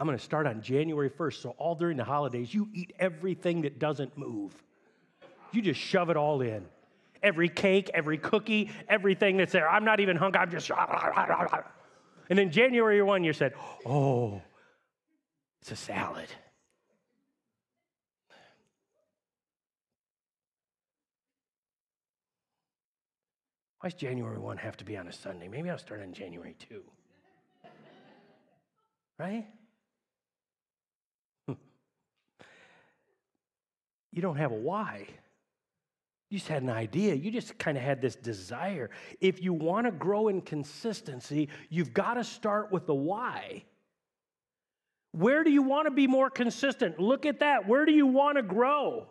I'm 0.00 0.06
going 0.06 0.16
to 0.16 0.24
start 0.24 0.46
on 0.46 0.62
January 0.62 1.10
1st. 1.10 1.42
So, 1.42 1.50
all 1.58 1.74
during 1.74 1.98
the 1.98 2.04
holidays, 2.04 2.52
you 2.52 2.66
eat 2.72 2.94
everything 2.98 3.60
that 3.62 3.78
doesn't 3.78 4.16
move. 4.16 4.54
You 5.52 5.60
just 5.60 5.78
shove 5.78 6.08
it 6.08 6.16
all 6.16 6.40
in. 6.40 6.64
Every 7.22 7.50
cake, 7.50 7.90
every 7.92 8.16
cookie, 8.16 8.70
everything 8.88 9.36
that's 9.36 9.52
there. 9.52 9.68
I'm 9.68 9.84
not 9.84 10.00
even 10.00 10.16
hungry. 10.16 10.40
I'm 10.40 10.50
just. 10.50 10.70
And 12.30 12.38
then 12.38 12.50
January 12.50 13.02
1, 13.02 13.22
you 13.22 13.34
said, 13.34 13.52
Oh, 13.84 14.40
it's 15.60 15.72
a 15.72 15.76
salad. 15.76 16.28
Why 23.84 23.90
does 23.90 24.00
January 24.00 24.38
1 24.38 24.56
have 24.56 24.78
to 24.78 24.84
be 24.86 24.96
on 24.96 25.08
a 25.08 25.12
Sunday? 25.12 25.46
Maybe 25.46 25.68
I'll 25.68 25.76
start 25.76 26.00
on 26.00 26.14
January 26.14 26.56
2. 26.70 26.80
right? 29.18 29.44
Hmm. 31.46 31.52
You 34.10 34.22
don't 34.22 34.38
have 34.38 34.52
a 34.52 34.54
why. 34.54 35.06
You 36.30 36.38
just 36.38 36.48
had 36.48 36.62
an 36.62 36.70
idea. 36.70 37.14
You 37.14 37.30
just 37.30 37.58
kind 37.58 37.76
of 37.76 37.84
had 37.84 38.00
this 38.00 38.16
desire. 38.16 38.88
If 39.20 39.42
you 39.42 39.52
want 39.52 39.86
to 39.86 39.92
grow 39.92 40.28
in 40.28 40.40
consistency, 40.40 41.50
you've 41.68 41.92
got 41.92 42.14
to 42.14 42.24
start 42.24 42.72
with 42.72 42.86
the 42.86 42.94
why. 42.94 43.64
Where 45.12 45.44
do 45.44 45.50
you 45.50 45.60
want 45.60 45.88
to 45.88 45.90
be 45.90 46.06
more 46.06 46.30
consistent? 46.30 46.98
Look 46.98 47.26
at 47.26 47.40
that. 47.40 47.68
Where 47.68 47.84
do 47.84 47.92
you 47.92 48.06
want 48.06 48.38
to 48.38 48.42
grow? 48.42 49.08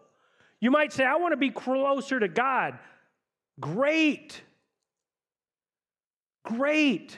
You 0.59 0.71
might 0.71 0.91
say, 0.91 1.03
I 1.03 1.17
want 1.17 1.33
to 1.33 1.37
be 1.37 1.51
closer 1.51 2.19
to 2.19 2.27
God. 2.27 2.79
Great. 3.59 4.41
Great. 6.43 7.17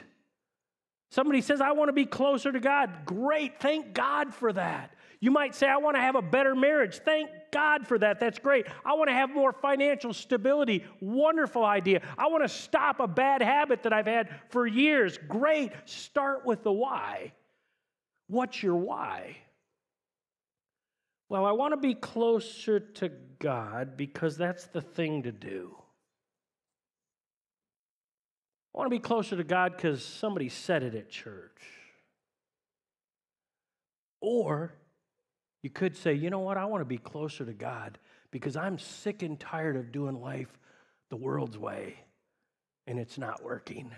Somebody 1.10 1.40
says, 1.40 1.60
I 1.60 1.72
want 1.72 1.88
to 1.88 1.92
be 1.92 2.04
closer 2.04 2.52
to 2.52 2.60
God. 2.60 3.06
Great. 3.06 3.60
Thank 3.60 3.94
God 3.94 4.34
for 4.34 4.52
that. 4.52 4.92
You 5.20 5.30
might 5.30 5.54
say, 5.54 5.66
I 5.66 5.78
want 5.78 5.96
to 5.96 6.00
have 6.00 6.14
a 6.14 6.22
better 6.22 6.54
marriage. 6.54 7.00
Thank 7.04 7.30
God 7.50 7.86
for 7.86 7.98
that. 7.98 8.20
That's 8.20 8.38
great. 8.38 8.66
I 8.84 8.94
want 8.94 9.08
to 9.08 9.14
have 9.14 9.30
more 9.30 9.52
financial 9.52 10.12
stability. 10.12 10.84
Wonderful 11.00 11.64
idea. 11.64 12.02
I 12.18 12.26
want 12.28 12.44
to 12.44 12.48
stop 12.48 13.00
a 13.00 13.08
bad 13.08 13.40
habit 13.40 13.84
that 13.84 13.92
I've 13.92 14.06
had 14.06 14.28
for 14.50 14.66
years. 14.66 15.18
Great. 15.26 15.72
Start 15.86 16.44
with 16.44 16.62
the 16.62 16.72
why. 16.72 17.32
What's 18.28 18.62
your 18.62 18.76
why? 18.76 19.38
Well, 21.28 21.44
I 21.44 21.52
want 21.52 21.72
to 21.72 21.78
be 21.78 21.94
closer 21.94 22.78
to 22.78 23.10
God 23.38 23.96
because 23.96 24.36
that's 24.36 24.66
the 24.66 24.82
thing 24.82 25.22
to 25.22 25.32
do. 25.32 25.76
I 28.76 28.80
want 28.80 28.90
to 28.90 28.96
be 28.96 29.00
closer 29.00 29.36
to 29.36 29.44
God 29.44 29.72
because 29.74 30.04
somebody 30.04 30.50
said 30.50 30.82
it 30.82 30.94
at 30.94 31.08
church. 31.08 31.62
Or 34.20 34.74
you 35.62 35.70
could 35.70 35.96
say, 35.96 36.12
you 36.12 36.28
know 36.28 36.40
what, 36.40 36.58
I 36.58 36.66
want 36.66 36.82
to 36.82 36.86
be 36.86 36.98
closer 36.98 37.46
to 37.46 37.54
God 37.54 37.98
because 38.30 38.54
I'm 38.54 38.78
sick 38.78 39.22
and 39.22 39.40
tired 39.40 39.76
of 39.76 39.92
doing 39.92 40.20
life 40.20 40.58
the 41.08 41.16
world's 41.16 41.56
way 41.56 41.96
and 42.86 42.98
it's 42.98 43.16
not 43.16 43.42
working. 43.42 43.90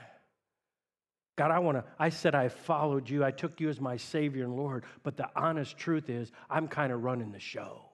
God, 1.37 1.51
I 1.51 1.59
want 1.59 1.79
to, 1.79 1.85
I 1.99 2.11
said 2.11 2.37
I 2.37 2.49
followed 2.49 3.11
you. 3.11 3.25
I 3.25 3.33
took 3.33 3.61
you 3.61 3.69
as 3.69 3.81
my 3.81 3.97
Savior 3.97 4.45
and 4.45 4.57
Lord. 4.57 4.85
But 5.03 5.17
the 5.17 5.29
honest 5.35 5.77
truth 5.77 6.09
is, 6.09 6.31
I'm 6.49 6.69
kind 6.69 6.93
of 6.93 7.03
running 7.03 7.33
the 7.33 7.41
show. 7.41 7.88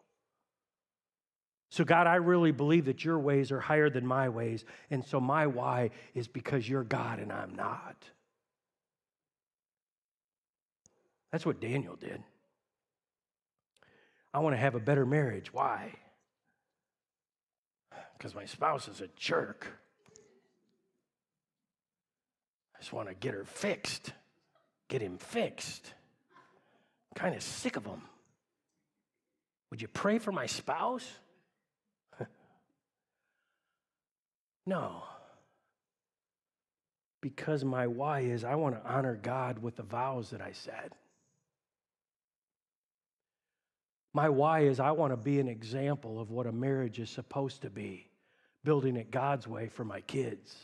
So, 1.74 1.82
God, 1.82 2.06
I 2.06 2.14
really 2.14 2.52
believe 2.52 2.84
that 2.84 3.04
your 3.04 3.18
ways 3.18 3.50
are 3.50 3.58
higher 3.58 3.90
than 3.90 4.06
my 4.06 4.28
ways. 4.28 4.64
And 4.92 5.04
so, 5.04 5.18
my 5.18 5.48
why 5.48 5.90
is 6.14 6.28
because 6.28 6.68
you're 6.68 6.84
God 6.84 7.18
and 7.18 7.32
I'm 7.32 7.56
not. 7.56 7.96
That's 11.32 11.44
what 11.44 11.60
Daniel 11.60 11.96
did. 11.96 12.22
I 14.32 14.38
want 14.38 14.54
to 14.54 14.60
have 14.60 14.76
a 14.76 14.78
better 14.78 15.04
marriage. 15.04 15.52
Why? 15.52 15.90
Because 18.16 18.36
my 18.36 18.44
spouse 18.44 18.86
is 18.86 19.00
a 19.00 19.08
jerk. 19.16 19.66
I 22.76 22.78
just 22.78 22.92
want 22.92 23.08
to 23.08 23.16
get 23.16 23.34
her 23.34 23.44
fixed, 23.44 24.12
get 24.86 25.02
him 25.02 25.18
fixed. 25.18 25.92
I'm 27.10 27.20
kind 27.20 27.34
of 27.34 27.42
sick 27.42 27.74
of 27.74 27.84
him. 27.84 28.02
Would 29.72 29.82
you 29.82 29.88
pray 29.88 30.20
for 30.20 30.30
my 30.30 30.46
spouse? 30.46 31.10
No. 34.66 35.02
Because 37.20 37.64
my 37.64 37.86
why 37.86 38.20
is 38.20 38.44
I 38.44 38.54
want 38.54 38.74
to 38.74 38.90
honor 38.90 39.18
God 39.20 39.58
with 39.58 39.76
the 39.76 39.82
vows 39.82 40.30
that 40.30 40.40
I 40.40 40.52
said. 40.52 40.92
My 44.12 44.28
why 44.28 44.60
is 44.60 44.78
I 44.78 44.92
want 44.92 45.12
to 45.12 45.16
be 45.16 45.40
an 45.40 45.48
example 45.48 46.20
of 46.20 46.30
what 46.30 46.46
a 46.46 46.52
marriage 46.52 47.00
is 47.00 47.10
supposed 47.10 47.62
to 47.62 47.70
be, 47.70 48.08
building 48.62 48.96
it 48.96 49.10
God's 49.10 49.48
way 49.48 49.68
for 49.68 49.84
my 49.84 50.00
kids, 50.02 50.54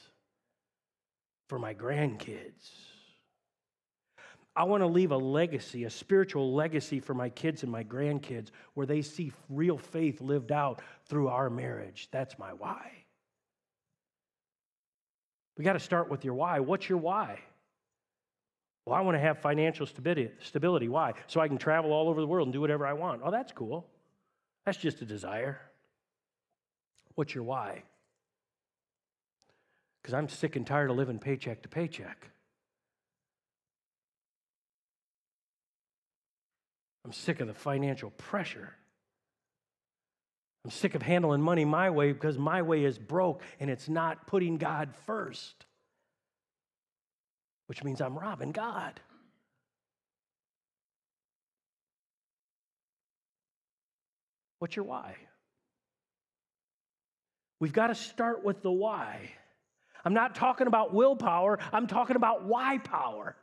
for 1.48 1.58
my 1.58 1.74
grandkids. 1.74 2.70
I 4.54 4.64
want 4.64 4.82
to 4.82 4.86
leave 4.86 5.10
a 5.10 5.16
legacy, 5.16 5.84
a 5.84 5.90
spiritual 5.90 6.54
legacy 6.54 7.00
for 7.00 7.14
my 7.14 7.28
kids 7.28 7.62
and 7.62 7.72
my 7.72 7.82
grandkids 7.82 8.50
where 8.74 8.86
they 8.86 9.02
see 9.02 9.32
real 9.48 9.78
faith 9.78 10.20
lived 10.20 10.52
out 10.52 10.80
through 11.06 11.28
our 11.28 11.50
marriage. 11.50 12.08
That's 12.12 12.38
my 12.38 12.52
why. 12.52 12.99
We 15.60 15.64
got 15.64 15.74
to 15.74 15.78
start 15.78 16.08
with 16.08 16.24
your 16.24 16.32
why. 16.32 16.58
What's 16.60 16.88
your 16.88 16.96
why? 16.96 17.38
Well, 18.86 18.96
I 18.96 19.02
want 19.02 19.16
to 19.16 19.20
have 19.20 19.40
financial 19.40 19.84
stability. 19.84 20.30
Stability. 20.42 20.88
Why? 20.88 21.12
So 21.26 21.38
I 21.38 21.48
can 21.48 21.58
travel 21.58 21.92
all 21.92 22.08
over 22.08 22.18
the 22.18 22.26
world 22.26 22.46
and 22.46 22.52
do 22.54 22.62
whatever 22.62 22.86
I 22.86 22.94
want. 22.94 23.20
Oh, 23.22 23.30
that's 23.30 23.52
cool. 23.52 23.86
That's 24.64 24.78
just 24.78 25.02
a 25.02 25.04
desire. 25.04 25.60
What's 27.14 27.34
your 27.34 27.44
why? 27.44 27.82
Because 30.00 30.14
I'm 30.14 30.30
sick 30.30 30.56
and 30.56 30.66
tired 30.66 30.88
of 30.88 30.96
living 30.96 31.18
paycheck 31.18 31.60
to 31.64 31.68
paycheck. 31.68 32.30
I'm 37.04 37.12
sick 37.12 37.40
of 37.40 37.48
the 37.48 37.52
financial 37.52 38.12
pressure. 38.12 38.76
I'm 40.64 40.70
sick 40.70 40.94
of 40.94 41.02
handling 41.02 41.40
money 41.40 41.64
my 41.64 41.90
way 41.90 42.12
because 42.12 42.36
my 42.36 42.62
way 42.62 42.84
is 42.84 42.98
broke 42.98 43.42
and 43.58 43.70
it's 43.70 43.88
not 43.88 44.26
putting 44.26 44.58
God 44.58 44.94
first, 45.06 45.64
which 47.66 47.82
means 47.82 48.00
I'm 48.00 48.18
robbing 48.18 48.52
God. 48.52 49.00
What's 54.58 54.76
your 54.76 54.84
why? 54.84 55.16
We've 57.58 57.72
got 57.72 57.86
to 57.88 57.94
start 57.94 58.44
with 58.44 58.62
the 58.62 58.70
why. 58.70 59.30
I'm 60.04 60.14
not 60.14 60.34
talking 60.34 60.66
about 60.66 60.94
willpower, 60.94 61.58
I'm 61.72 61.86
talking 61.86 62.16
about 62.16 62.44
why 62.44 62.78
power. 62.78 63.36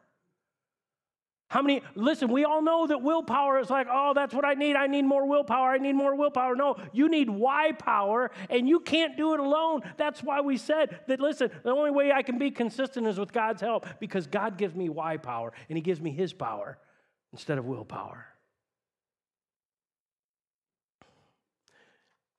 How 1.50 1.62
many, 1.62 1.82
listen, 1.96 2.30
we 2.30 2.44
all 2.44 2.62
know 2.62 2.88
that 2.88 3.02
willpower 3.02 3.60
is 3.60 3.70
like, 3.70 3.88
oh, 3.90 4.14
that's 4.14 4.34
what 4.34 4.44
I 4.44 4.54
need. 4.54 4.76
I 4.76 4.88
need 4.88 5.04
more 5.04 5.26
willpower. 5.26 5.70
I 5.70 5.78
need 5.78 5.94
more 5.94 6.14
willpower. 6.14 6.58
No, 6.58 6.76
you 6.92 7.08
need 7.08 7.30
why 7.30 7.72
power, 7.72 8.32
and 8.50 8.68
you 8.68 8.82
can't 8.82 9.16
do 9.16 9.34
it 9.34 9.40
alone. 9.40 9.82
That's 9.96 10.22
why 10.22 10.42
we 10.42 10.58
said 10.58 11.00
that, 11.08 11.22
listen, 11.22 11.50
the 11.64 11.72
only 11.72 11.92
way 11.92 12.12
I 12.12 12.22
can 12.22 12.38
be 12.38 12.52
consistent 12.52 13.08
is 13.08 13.18
with 13.18 13.32
God's 13.32 13.62
help 13.62 13.86
because 14.00 14.28
God 14.28 14.58
gives 14.58 14.76
me 14.76 14.90
why 14.90 15.16
power, 15.16 15.54
and 15.70 15.78
He 15.78 15.82
gives 15.82 16.02
me 16.02 16.12
His 16.12 16.34
power 16.34 16.78
instead 17.32 17.58
of 17.58 17.66
willpower. 17.66 18.26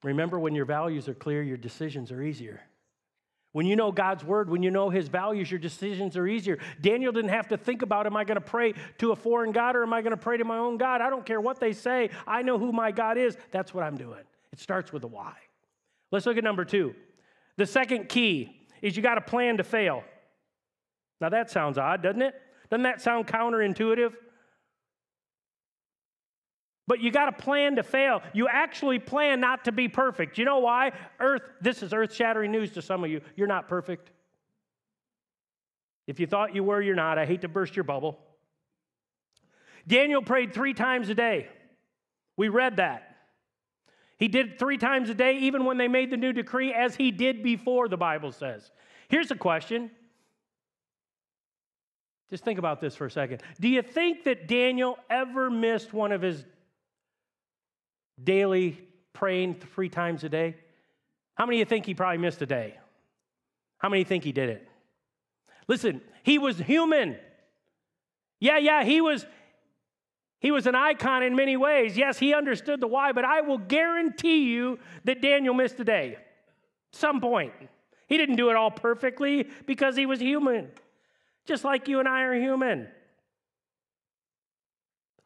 Remember, 0.03 0.39
when 0.39 0.55
your 0.55 0.67
values 0.67 1.09
are 1.09 1.15
clear, 1.15 1.43
your 1.43 1.57
decisions 1.57 2.13
are 2.13 2.23
easier. 2.23 2.61
When 3.53 3.67
you 3.67 3.77
know 3.77 3.91
God's 3.91 4.25
word, 4.25 4.51
when 4.51 4.63
you 4.63 4.71
know 4.71 4.91
his 4.91 5.09
values, 5.09 5.51
your 5.51 5.59
decisions 5.59 6.17
are 6.17 6.27
easier. 6.27 6.59
Daniel 6.81 7.13
didn't 7.13 7.31
have 7.31 7.49
to 7.49 7.57
think 7.57 7.83
about 7.83 8.07
am 8.07 8.17
I 8.17 8.25
going 8.25 8.37
to 8.37 8.43
pray 8.43 8.75
to 8.99 9.13
a 9.13 9.17
foreign 9.17 9.53
God 9.53 9.75
or 9.75 9.83
am 9.83 9.93
I 9.93 10.03
going 10.03 10.11
to 10.11 10.19
pray 10.19 10.37
to 10.37 10.45
my 10.45 10.59
own 10.59 10.77
God? 10.77 11.01
I 11.01 11.09
don't 11.09 11.25
care 11.25 11.41
what 11.41 11.59
they 11.59 11.73
say. 11.73 12.11
I 12.27 12.43
know 12.43 12.59
who 12.59 12.73
my 12.73 12.93
God 12.93 13.17
is. 13.17 13.37
That's 13.51 13.73
what 13.73 13.85
I'm 13.85 13.97
doing. 13.97 14.23
It 14.53 14.61
starts 14.61 14.93
with 14.93 15.05
a 15.05 15.07
why. 15.07 15.35
Let's 16.11 16.27
look 16.27 16.37
at 16.37 16.45
number 16.45 16.65
two. 16.65 16.95
The 17.57 17.67
second 17.67 18.09
key 18.09 18.69
is 18.83 18.97
you 18.97 19.03
got 19.03 19.19
a 19.19 19.23
plan 19.23 19.57
to 19.57 19.65
fail. 19.65 20.05
Now 21.21 21.31
that 21.31 21.51
sounds 21.51 21.79
odd, 21.79 22.03
doesn't 22.03 22.23
it? 22.23 22.35
Doesn't 22.71 22.85
that 22.85 23.01
sound 23.01 23.27
counterintuitive? 23.27 24.13
But 26.89 27.01
you 27.01 27.11
got 27.11 27.27
to 27.27 27.33
plan 27.33 27.77
to 27.77 27.83
fail. 27.83 28.23
You 28.33 28.49
actually 28.49 28.99
plan 28.99 29.41
not 29.41 29.67
to 29.67 29.73
be 29.73 29.89
perfect. 29.89 30.39
You 30.39 30.47
know 30.47 30.61
why? 30.61 30.93
Earth, 31.21 31.43
this 31.61 31.83
is 31.83 31.93
earth 31.93 32.15
shattering 32.15 32.51
news 32.51 32.73
to 32.73 32.83
some 32.83 33.05
of 33.05 33.11
you. 33.11 33.21
You're 33.37 33.47
not 33.47 33.69
perfect. 33.69 34.11
If 36.07 36.19
you 36.19 36.27
thought 36.27 36.55
you 36.55 36.65
were, 36.65 36.81
you're 36.81 36.97
not. 36.97 37.19
I 37.19 37.27
hate 37.27 37.43
to 37.43 37.49
burst 37.49 37.77
your 37.77 37.85
bubble. 37.85 38.19
Daniel 39.87 40.23
prayed 40.23 40.55
three 40.55 40.73
times 40.73 41.11
a 41.11 41.15
day. 41.15 41.49
We 42.39 42.49
read 42.49 42.77
that. 42.79 43.17
He 44.17 44.29
did 44.29 44.59
three 44.59 44.79
times 44.79 45.11
a 45.11 45.15
day, 45.15 45.37
even 45.41 45.67
when 45.67 45.77
they 45.77 45.89
made 45.89 46.11
the 46.11 46.17
new 46.17 46.33
decree, 46.33 46.73
as 46.73 46.97
he 46.97 47.11
did 47.11 47.43
before, 47.43 47.89
the 47.89 47.99
Bible 47.99 48.33
says. 48.33 48.71
Here's 49.09 49.31
a 49.31 49.37
question. 49.37 49.91
Just 52.31 52.45
think 52.45 52.59
about 52.59 52.81
this 52.81 52.97
for 52.97 53.05
a 53.05 53.11
second. 53.11 53.43
Do 53.61 53.69
you 53.69 53.83
think 53.83 54.25
that 54.25 54.49
Daniel 54.49 54.99
ever 55.11 55.51
missed 55.51 55.93
one 55.93 56.13
of 56.13 56.23
his 56.23 56.47
daily 58.23 58.79
praying 59.13 59.57
three 59.75 59.89
times 59.89 60.25
a 60.25 60.29
day? 60.29 60.57
How 61.35 61.47
many 61.47 61.57
of 61.57 61.61
you 61.61 61.65
think 61.67 61.87
he 61.87 61.95
probably 61.95 62.19
missed 62.19 62.43
a 62.43 62.47
day? 62.47 62.77
How 63.79 63.89
many 63.89 64.05
think 64.05 64.25
he 64.25 64.33
did 64.33 64.49
it? 64.49 64.69
Listen, 65.69 66.01
he 66.23 66.39
was 66.39 66.59
human. 66.59 67.17
Yeah, 68.41 68.59
yeah, 68.59 68.85
he 68.85 69.01
was 69.01 69.27
he 70.41 70.51
was 70.51 70.67
an 70.67 70.75
icon 70.75 71.23
in 71.23 71.35
many 71.35 71.57
ways. 71.57 71.97
Yes, 71.97 72.19
he 72.19 72.33
understood 72.33 72.81
the 72.81 72.87
why, 72.87 73.13
but 73.13 73.25
I 73.25 73.41
will 73.41 73.59
guarantee 73.59 74.51
you 74.51 74.79
that 75.05 75.21
Daniel 75.21 75.53
missed 75.53 75.81
a 75.81 75.85
day. 75.85 76.17
Some 76.93 77.21
point. 77.21 77.53
He 78.07 78.17
didn't 78.17 78.37
do 78.37 78.49
it 78.49 78.57
all 78.57 78.71
perfectly 78.71 79.49
because 79.67 79.97
he 79.97 80.07
was 80.07 80.21
human. 80.21 80.71
Just 81.45 81.65
like 81.65 81.89
you 81.89 81.99
and 81.99 82.09
I 82.09 82.23
are 82.23 82.35
human. 82.35 82.89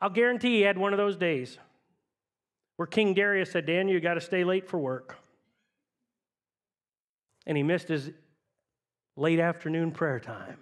I'll 0.00 0.10
guarantee 0.10 0.56
he 0.56 0.62
had 0.62 0.78
one 0.78 0.92
of 0.92 0.96
those 0.96 1.16
days 1.16 1.58
where 2.82 2.88
King 2.88 3.14
Darius 3.14 3.52
said, 3.52 3.64
Daniel, 3.64 3.94
you 3.94 4.00
got 4.00 4.14
to 4.14 4.20
stay 4.20 4.42
late 4.42 4.68
for 4.68 4.76
work. 4.76 5.16
And 7.46 7.56
he 7.56 7.62
missed 7.62 7.86
his 7.86 8.10
late 9.14 9.38
afternoon 9.38 9.92
prayer 9.92 10.18
time. 10.18 10.58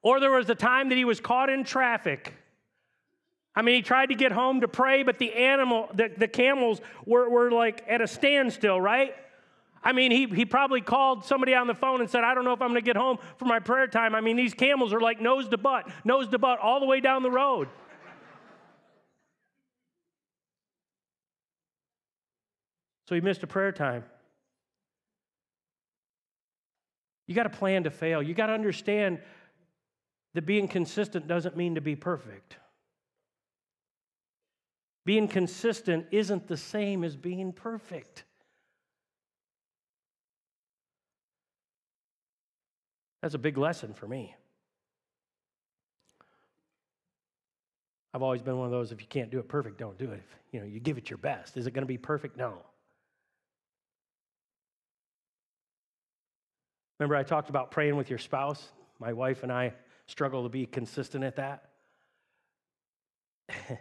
Or 0.00 0.18
there 0.18 0.30
was 0.30 0.48
a 0.48 0.54
time 0.54 0.88
that 0.88 0.94
he 0.94 1.04
was 1.04 1.20
caught 1.20 1.50
in 1.50 1.62
traffic. 1.64 2.32
I 3.54 3.60
mean, 3.60 3.74
he 3.74 3.82
tried 3.82 4.06
to 4.06 4.14
get 4.14 4.32
home 4.32 4.62
to 4.62 4.68
pray, 4.68 5.02
but 5.02 5.18
the 5.18 5.34
animal, 5.34 5.90
the, 5.92 6.10
the 6.16 6.26
camels 6.26 6.80
were, 7.04 7.28
were 7.28 7.50
like 7.50 7.84
at 7.86 8.00
a 8.00 8.06
standstill, 8.06 8.80
right? 8.80 9.14
I 9.82 9.92
mean, 9.92 10.10
he, 10.10 10.24
he 10.24 10.46
probably 10.46 10.80
called 10.80 11.26
somebody 11.26 11.54
on 11.54 11.66
the 11.66 11.74
phone 11.74 12.00
and 12.00 12.08
said, 12.08 12.24
I 12.24 12.32
don't 12.32 12.46
know 12.46 12.54
if 12.54 12.62
I'm 12.62 12.70
going 12.70 12.80
to 12.80 12.86
get 12.86 12.96
home 12.96 13.18
for 13.36 13.44
my 13.44 13.58
prayer 13.58 13.88
time. 13.88 14.14
I 14.14 14.22
mean, 14.22 14.36
these 14.36 14.54
camels 14.54 14.94
are 14.94 15.00
like 15.00 15.20
nose 15.20 15.50
to 15.50 15.58
butt, 15.58 15.86
nose 16.02 16.28
to 16.28 16.38
butt, 16.38 16.60
all 16.60 16.80
the 16.80 16.86
way 16.86 17.00
down 17.00 17.22
the 17.22 17.30
road. 17.30 17.68
So 23.08 23.14
he 23.14 23.20
missed 23.20 23.42
a 23.42 23.46
prayer 23.46 23.72
time. 23.72 24.04
You 27.26 27.34
got 27.34 27.44
to 27.44 27.50
plan 27.50 27.84
to 27.84 27.90
fail. 27.90 28.22
You 28.22 28.34
got 28.34 28.46
to 28.46 28.52
understand 28.52 29.18
that 30.34 30.46
being 30.46 30.68
consistent 30.68 31.26
doesn't 31.26 31.56
mean 31.56 31.76
to 31.76 31.80
be 31.80 31.96
perfect. 31.96 32.56
Being 35.04 35.28
consistent 35.28 36.06
isn't 36.10 36.48
the 36.48 36.56
same 36.56 37.04
as 37.04 37.14
being 37.16 37.52
perfect. 37.52 38.24
That's 43.22 43.34
a 43.34 43.38
big 43.38 43.56
lesson 43.56 43.94
for 43.94 44.06
me. 44.06 44.34
I've 48.12 48.22
always 48.22 48.42
been 48.42 48.56
one 48.56 48.66
of 48.66 48.70
those 48.70 48.92
if 48.92 49.00
you 49.00 49.08
can't 49.08 49.30
do 49.30 49.38
it 49.38 49.48
perfect, 49.48 49.78
don't 49.78 49.98
do 49.98 50.10
it. 50.12 50.20
If, 50.24 50.36
you 50.52 50.60
know, 50.60 50.66
you 50.66 50.78
give 50.78 50.98
it 50.98 51.10
your 51.10 51.18
best. 51.18 51.56
Is 51.56 51.66
it 51.66 51.72
going 51.72 51.82
to 51.82 51.86
be 51.86 51.98
perfect? 51.98 52.36
No. 52.36 52.58
Remember, 56.98 57.16
I 57.16 57.22
talked 57.22 57.50
about 57.50 57.70
praying 57.70 57.96
with 57.96 58.08
your 58.08 58.18
spouse? 58.18 58.72
My 58.98 59.12
wife 59.12 59.42
and 59.42 59.52
I 59.52 59.74
struggle 60.06 60.44
to 60.44 60.48
be 60.48 60.66
consistent 60.66 61.24
at 61.24 61.36
that. 61.36 61.70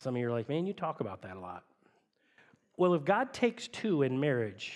Some 0.00 0.14
of 0.14 0.20
you 0.20 0.28
are 0.28 0.32
like, 0.32 0.48
man, 0.48 0.66
you 0.66 0.72
talk 0.72 1.00
about 1.00 1.22
that 1.22 1.36
a 1.36 1.40
lot. 1.40 1.64
Well, 2.76 2.94
if 2.94 3.04
God 3.04 3.34
takes 3.34 3.68
two 3.68 4.02
in 4.02 4.18
marriage 4.20 4.72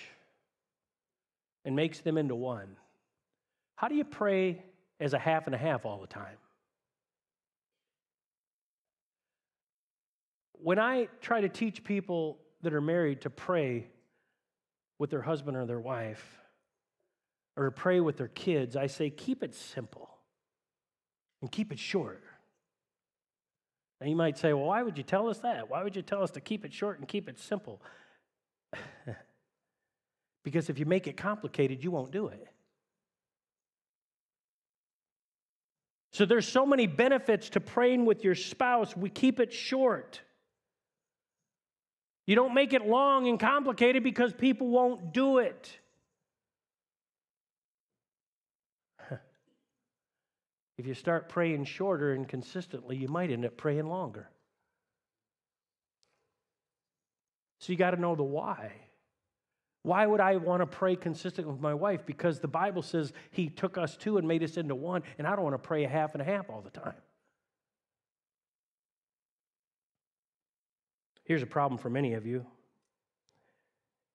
and 1.63 1.75
makes 1.75 2.01
them 2.01 2.17
into 2.17 2.35
one, 2.35 2.75
how 3.75 3.87
do 3.87 3.95
you 3.95 4.03
pray 4.03 4.61
as 4.99 5.13
a 5.13 5.19
half 5.19 5.47
and 5.47 5.55
a 5.55 5.57
half 5.57 5.85
all 5.85 5.99
the 5.99 6.07
time? 6.07 6.37
When 10.53 10.77
I 10.77 11.07
try 11.21 11.41
to 11.41 11.49
teach 11.49 11.83
people 11.83 12.37
that 12.61 12.73
are 12.73 12.81
married 12.81 13.21
to 13.21 13.29
pray 13.29 13.87
with 14.99 15.09
their 15.09 15.21
husband 15.21 15.57
or 15.57 15.65
their 15.65 15.79
wife 15.79 16.39
or 17.57 17.71
pray 17.71 17.99
with 17.99 18.17
their 18.17 18.27
kids, 18.27 18.75
I 18.75 18.87
say 18.87 19.09
keep 19.09 19.43
it 19.43 19.55
simple 19.55 20.09
and 21.41 21.51
keep 21.51 21.71
it 21.71 21.79
short. 21.79 22.23
And 24.01 24.09
you 24.09 24.15
might 24.15 24.37
say, 24.37 24.53
well, 24.53 24.65
why 24.65 24.83
would 24.83 24.97
you 24.97 25.03
tell 25.03 25.29
us 25.29 25.39
that? 25.39 25.69
Why 25.69 25.83
would 25.83 25.95
you 25.95 26.01
tell 26.01 26.21
us 26.21 26.31
to 26.31 26.41
keep 26.41 26.65
it 26.65 26.73
short 26.73 26.99
and 26.99 27.07
keep 27.07 27.29
it 27.29 27.39
simple? 27.39 27.81
because 30.43 30.69
if 30.69 30.79
you 30.79 30.85
make 30.85 31.07
it 31.07 31.15
complicated, 31.17 31.83
you 31.83 31.91
won't 31.91 32.11
do 32.11 32.27
it. 32.27 32.45
So 36.11 36.25
there's 36.25 36.47
so 36.47 36.65
many 36.65 36.87
benefits 36.87 37.49
to 37.49 37.59
praying 37.59 38.05
with 38.05 38.23
your 38.23 38.35
spouse. 38.35 38.95
We 38.95 39.09
keep 39.09 39.39
it 39.39 39.51
short. 39.51 40.21
You 42.25 42.35
don't 42.35 42.53
make 42.53 42.73
it 42.73 42.85
long 42.85 43.27
and 43.27 43.39
complicated 43.39 44.03
because 44.03 44.33
people 44.33 44.67
won't 44.67 45.13
do 45.13 45.37
it. 45.37 45.77
if 50.77 50.87
you 50.87 50.95
start 50.95 51.29
praying 51.29 51.65
shorter 51.65 52.13
and 52.13 52.27
consistently, 52.27 52.97
you 52.97 53.07
might 53.07 53.29
end 53.29 53.45
up 53.45 53.57
praying 53.57 53.87
longer. 53.87 54.29
So 57.59 57.71
you 57.71 57.77
got 57.77 57.91
to 57.91 58.01
know 58.01 58.15
the 58.15 58.23
why. 58.23 58.71
Why 59.83 60.07
would 60.07 60.19
I 60.19 60.37
want 60.37 60.61
to 60.61 60.65
pray 60.65 60.95
consistent 60.95 61.47
with 61.47 61.59
my 61.59 61.75
wife? 61.75 62.07
Because 62.07 62.39
the 62.39 62.47
Bible 62.47 62.81
says 62.81 63.13
he 63.29 63.49
took 63.49 63.77
us 63.77 63.95
two 63.95 64.17
and 64.17 64.27
made 64.27 64.41
us 64.41 64.57
into 64.57 64.73
one, 64.73 65.03
and 65.19 65.27
I 65.27 65.35
don't 65.35 65.43
want 65.43 65.53
to 65.53 65.59
pray 65.59 65.83
a 65.83 65.87
half 65.87 66.13
and 66.13 66.21
a 66.23 66.25
half 66.25 66.49
all 66.49 66.61
the 66.61 66.71
time. 66.71 66.95
Here's 71.25 71.43
a 71.43 71.47
problem 71.47 71.77
for 71.77 71.89
many 71.89 72.13
of 72.13 72.25
you 72.25 72.45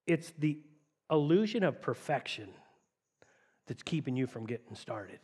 it's 0.07 0.33
the 0.39 0.59
illusion 1.11 1.63
of 1.63 1.83
perfection 1.83 2.49
that's 3.67 3.83
keeping 3.83 4.17
you 4.17 4.27
from 4.27 4.47
getting 4.47 4.75
started. 4.75 5.21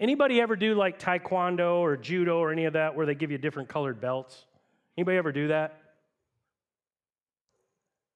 Anybody 0.00 0.40
ever 0.40 0.56
do 0.56 0.74
like 0.74 0.98
taekwondo 0.98 1.76
or 1.76 1.96
judo 1.96 2.38
or 2.38 2.50
any 2.50 2.64
of 2.64 2.72
that 2.72 2.94
where 2.94 3.04
they 3.04 3.14
give 3.14 3.30
you 3.30 3.38
different 3.38 3.68
colored 3.68 4.00
belts? 4.00 4.46
Anybody 4.96 5.18
ever 5.18 5.32
do 5.32 5.48
that? 5.48 5.78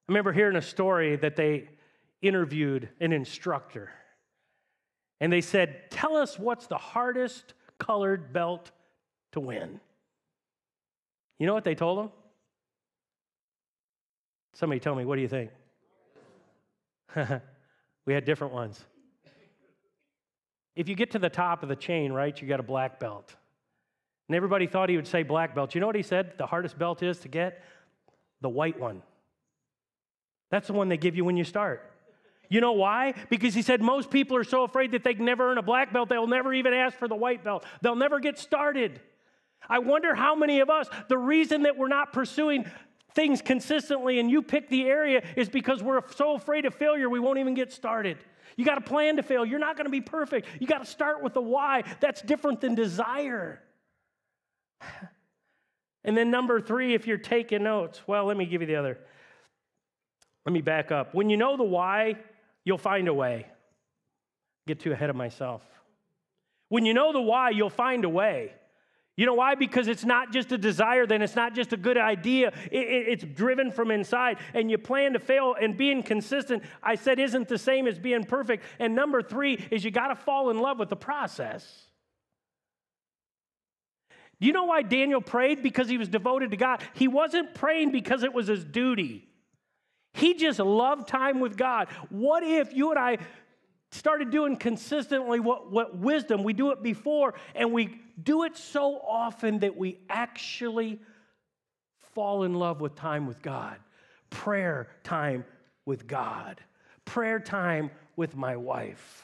I 0.09 0.13
remember 0.13 0.33
hearing 0.33 0.57
a 0.57 0.63
story 0.63 1.17
that 1.17 1.37
they 1.37 1.69
interviewed 2.23 2.89
an 3.01 3.13
instructor. 3.13 3.91
And 5.21 5.33
they 5.33 5.41
said, 5.41 5.91
Tell 5.91 6.17
us 6.17 6.39
what's 6.39 6.67
the 6.67 6.79
hardest 6.79 7.55
colored 7.79 8.33
belt 8.33 8.71
to 9.33 9.41
win. 9.41 9.81
You 11.39 11.47
know 11.47 11.55
what 11.55 11.65
they 11.65 11.75
told 11.75 11.99
him? 11.99 12.11
Somebody 14.57 14.81
tell 14.81 14.95
me, 14.95 15.05
what 15.05 15.17
do 15.17 15.23
you 15.23 15.29
think? 15.29 15.51
we 18.07 18.15
had 18.15 18.25
different 18.25 18.55
ones. 18.55 18.83
If 20.75 20.89
you 20.89 20.95
get 20.95 21.11
to 21.11 21.19
the 21.19 21.29
top 21.29 21.63
of 21.63 21.69
the 21.69 21.77
chain, 21.77 22.11
right, 22.11 22.41
you 22.41 22.49
got 22.49 22.59
a 22.59 22.63
black 22.63 22.99
belt. 22.99 23.37
And 24.29 24.35
everybody 24.35 24.67
thought 24.67 24.89
he 24.89 24.97
would 24.97 25.07
say 25.07 25.25
black 25.25 25.55
belt. 25.55 25.75
You 25.75 25.83
know 25.83 25.87
what 25.87 25.95
he 25.95 26.03
said 26.03 26.39
the 26.39 26.47
hardest 26.47 26.79
belt 26.79 27.03
is 27.03 27.19
to 27.19 27.29
get? 27.29 27.63
The 28.41 28.49
white 28.49 28.81
one. 28.81 29.03
That's 30.51 30.69
the 30.69 30.73
one 30.73 30.89
they 30.89 30.97
give 30.97 31.17
you 31.17 31.25
when 31.27 31.37
you 31.37 31.45
start. 31.45 31.93
You 32.49 32.63
know 32.63 32.73
why? 32.73 33.13
Because 33.29 33.53
he 33.53 33.61
said 33.61 33.83
most 33.83 34.11
people 34.11 34.39
are 34.39 34.45
so 34.45 34.65
afraid 34.65 34.93
that 34.93 35.05
they 35.05 35.13
can 35.13 35.27
never 35.27 35.51
earn 35.51 35.59
a 35.59 35.63
black 35.63 35.93
belt, 35.93 36.09
they'll 36.09 36.27
never 36.27 36.55
even 36.55 36.73
ask 36.73 36.97
for 36.97 37.09
the 37.09 37.15
white 37.15 37.45
belt. 37.45 37.67
They'll 37.83 37.95
never 37.95 38.21
get 38.21 38.39
started. 38.39 39.03
I 39.69 39.81
wonder 39.81 40.15
how 40.15 40.35
many 40.35 40.61
of 40.61 40.71
us, 40.71 40.89
the 41.09 41.19
reason 41.19 41.65
that 41.65 41.77
we're 41.77 41.89
not 41.89 42.13
pursuing 42.15 42.71
things 43.17 43.43
consistently 43.43 44.21
and 44.21 44.31
you 44.31 44.43
pick 44.43 44.69
the 44.69 44.85
area 44.85 45.25
is 45.35 45.49
because 45.49 45.83
we're 45.83 46.03
so 46.15 46.37
afraid 46.37 46.67
of 46.67 46.75
failure, 46.75 47.09
we 47.11 47.19
won't 47.19 47.39
even 47.39 47.55
get 47.55 47.73
started. 47.73 48.19
You 48.57 48.65
got 48.65 48.79
a 48.79 48.83
plan 48.83 49.17
to 49.17 49.23
fail. 49.23 49.45
You're 49.45 49.59
not 49.59 49.77
going 49.77 49.87
to 49.87 49.91
be 49.91 50.01
perfect. 50.03 50.47
You 50.61 50.67
got 50.67 50.85
to 50.85 50.91
start 50.91 51.23
with 51.23 51.35
the 51.35 51.43
why. 51.43 51.83
That's 52.01 52.23
different 52.23 52.61
than 52.61 52.77
desire. 52.77 53.61
And 56.05 56.17
then, 56.17 56.31
number 56.31 56.61
three, 56.61 56.95
if 56.95 57.09
you're 57.09 57.19
taking 57.19 57.65
notes, 57.65 58.01
well, 58.07 58.27
let 58.27 58.37
me 58.37 58.47
give 58.47 58.61
you 58.61 58.69
the 58.69 58.77
other. 58.77 58.97
Let 60.45 60.53
me 60.53 60.61
back 60.61 60.93
up. 60.93 61.17
When 61.17 61.29
you 61.29 61.37
know 61.37 61.57
the 61.57 61.65
why, 61.65 62.15
you'll 62.65 62.79
find 62.79 63.09
a 63.09 63.13
way. 63.13 63.49
Get 64.69 64.79
too 64.79 64.93
ahead 64.93 65.11
of 65.11 65.17
myself. 65.17 65.65
When 66.69 66.87
you 66.87 66.95
know 66.95 67.13
the 67.13 67.21
why, 67.21 67.51
you'll 67.51 67.71
find 67.71 68.05
a 68.05 68.09
way. 68.09 68.53
You 69.17 69.25
know 69.25 69.35
why? 69.35 69.55
Because 69.55 69.89
it's 69.89 70.05
not 70.05 70.31
just 70.31 70.53
a 70.53 70.59
desire, 70.59 71.07
then 71.07 71.23
it's 71.23 71.35
not 71.35 71.55
just 71.55 71.73
a 71.73 71.77
good 71.79 71.97
idea. 71.97 72.53
It, 72.71 72.87
it, 72.87 73.09
it's 73.09 73.25
driven 73.25 73.73
from 73.73 73.91
inside, 73.91 74.39
and 74.53 74.71
you 74.71 74.77
plan 74.77 75.15
to 75.15 75.19
fail. 75.19 75.57
And 75.59 75.75
being 75.77 76.03
consistent, 76.03 76.63
I 76.83 76.97
said, 76.97 77.19
isn't 77.19 77.49
the 77.49 77.57
same 77.57 77.87
as 77.87 77.99
being 77.99 78.25
perfect. 78.25 78.65
And 78.79 78.95
number 78.95 79.23
three 79.23 79.67
is 79.71 79.85
you 79.85 79.91
got 79.91 80.09
to 80.09 80.17
fall 80.17 80.51
in 80.51 80.59
love 80.59 80.79
with 80.79 80.91
the 80.91 80.97
process. 80.97 81.87
Do 84.39 84.47
you 84.47 84.53
know 84.53 84.65
why 84.65 84.83
Daniel 84.83 85.23
prayed? 85.23 85.63
Because 85.63 85.89
he 85.89 85.97
was 85.97 86.09
devoted 86.09 86.51
to 86.51 86.59
God. 86.59 86.83
He 86.93 87.09
wasn't 87.09 87.55
praying 87.55 87.93
because 87.93 88.23
it 88.23 88.35
was 88.35 88.49
his 88.49 88.65
duty. 88.65 89.27
He 90.13 90.35
just 90.35 90.59
loved 90.59 91.09
time 91.09 91.41
with 91.41 91.57
God. 91.57 91.89
What 92.11 92.43
if 92.43 92.75
you 92.75 92.91
and 92.91 92.99
I 92.99 93.19
started 93.97 94.31
doing 94.31 94.57
consistently 94.57 95.41
what, 95.41 95.71
what 95.71 95.97
wisdom, 95.97 96.45
we 96.45 96.53
do 96.53 96.71
it 96.71 96.83
before, 96.83 97.35
and 97.55 97.73
we 97.73 98.01
do 98.23 98.45
it 98.45 98.57
so 98.57 99.01
often 99.01 99.61
that 99.61 99.77
we 99.77 99.99
actually 100.09 101.01
fall 102.15 102.45
in 102.45 102.55
love 102.55 102.81
with 102.81 102.95
time 102.95 103.27
with 103.27 103.43
God. 103.43 103.77
Prayer 104.31 104.89
time 105.03 105.45
with 105.85 106.07
God. 106.07 106.61
Prayer 107.05 107.39
time 107.39 107.91
with 108.17 108.37
my 108.37 108.57
wife. 108.57 109.23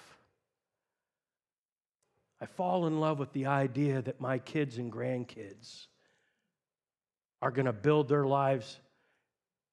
I 2.40 2.46
fall 2.46 2.86
in 2.86 2.98
love 2.98 3.18
with 3.18 3.32
the 3.32 3.46
idea 3.46 4.02
that 4.02 4.20
my 4.20 4.38
kids 4.38 4.78
and 4.78 4.92
grandkids 4.92 5.86
are 7.40 7.50
going 7.50 7.66
to 7.66 7.72
build 7.72 8.08
their 8.08 8.26
lives 8.26 8.80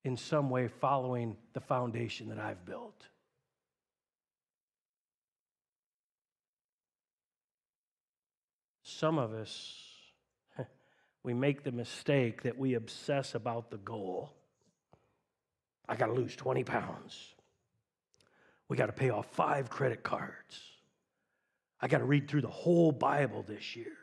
in 0.04 0.16
some 0.16 0.50
way 0.50 0.68
following 0.68 1.36
the 1.54 1.60
foundation 1.60 2.30
that 2.30 2.40
I've 2.40 2.64
built. 2.66 3.09
Some 9.00 9.18
of 9.18 9.32
us, 9.32 9.78
we 11.24 11.34
make 11.34 11.64
the 11.64 11.72
mistake 11.72 12.44
that 12.44 12.58
we 12.58 12.74
obsess 12.74 13.34
about 13.34 13.72
the 13.72 13.78
goal. 13.78 14.34
I 15.88 15.96
got 15.96 16.08
to 16.08 16.12
lose 16.12 16.36
20 16.36 16.66
pounds. 16.66 17.34
We 18.68 18.76
got 18.76 18.88
to 18.88 18.92
pay 18.92 19.10
off 19.10 19.26
five 19.32 19.70
credit 19.70 20.04
cards. 20.04 20.60
I 21.80 21.88
got 21.88 22.00
to 22.00 22.04
read 22.04 22.28
through 22.28 22.42
the 22.42 22.50
whole 22.50 22.92
Bible 22.92 23.46
this 23.48 23.74
year. 23.74 23.96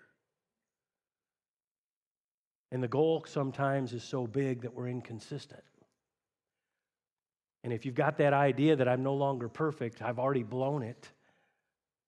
And 2.73 2.83
the 2.83 2.89
goal 2.89 3.23
sometimes 3.29 3.93
is 3.93 4.03
so 4.03 4.27
big 4.27 4.63
that 4.63 4.73
we're 4.73 4.89
inconsistent. 4.89 5.63
And 7.65 7.71
if 7.71 7.85
you've 7.85 7.95
got 7.95 8.17
that 8.17 8.33
idea 8.33 8.77
that 8.77 8.89
I'm 8.89 9.03
no 9.03 9.15
longer 9.15 9.51
perfect, 9.51 10.01
I've 10.01 10.19
already 10.19 10.43
blown 10.43 10.83
it, 10.83 11.11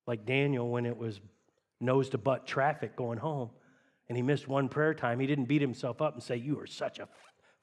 like 0.07 0.25
Daniel 0.25 0.71
when 0.71 0.87
it 0.87 0.97
was 0.97 1.21
nose 1.81 2.09
to 2.11 2.19
butt 2.19 2.47
traffic 2.47 2.97
going 2.97 3.19
home 3.19 3.51
and 4.09 4.17
he 4.17 4.23
missed 4.23 4.49
one 4.49 4.69
prayer 4.69 4.95
time, 4.95 5.21
he 5.21 5.27
didn't 5.27 5.45
beat 5.45 5.61
himself 5.61 6.01
up 6.01 6.15
and 6.15 6.23
say, 6.23 6.37
You 6.37 6.59
are 6.61 6.67
such 6.67 6.99
a 6.99 7.09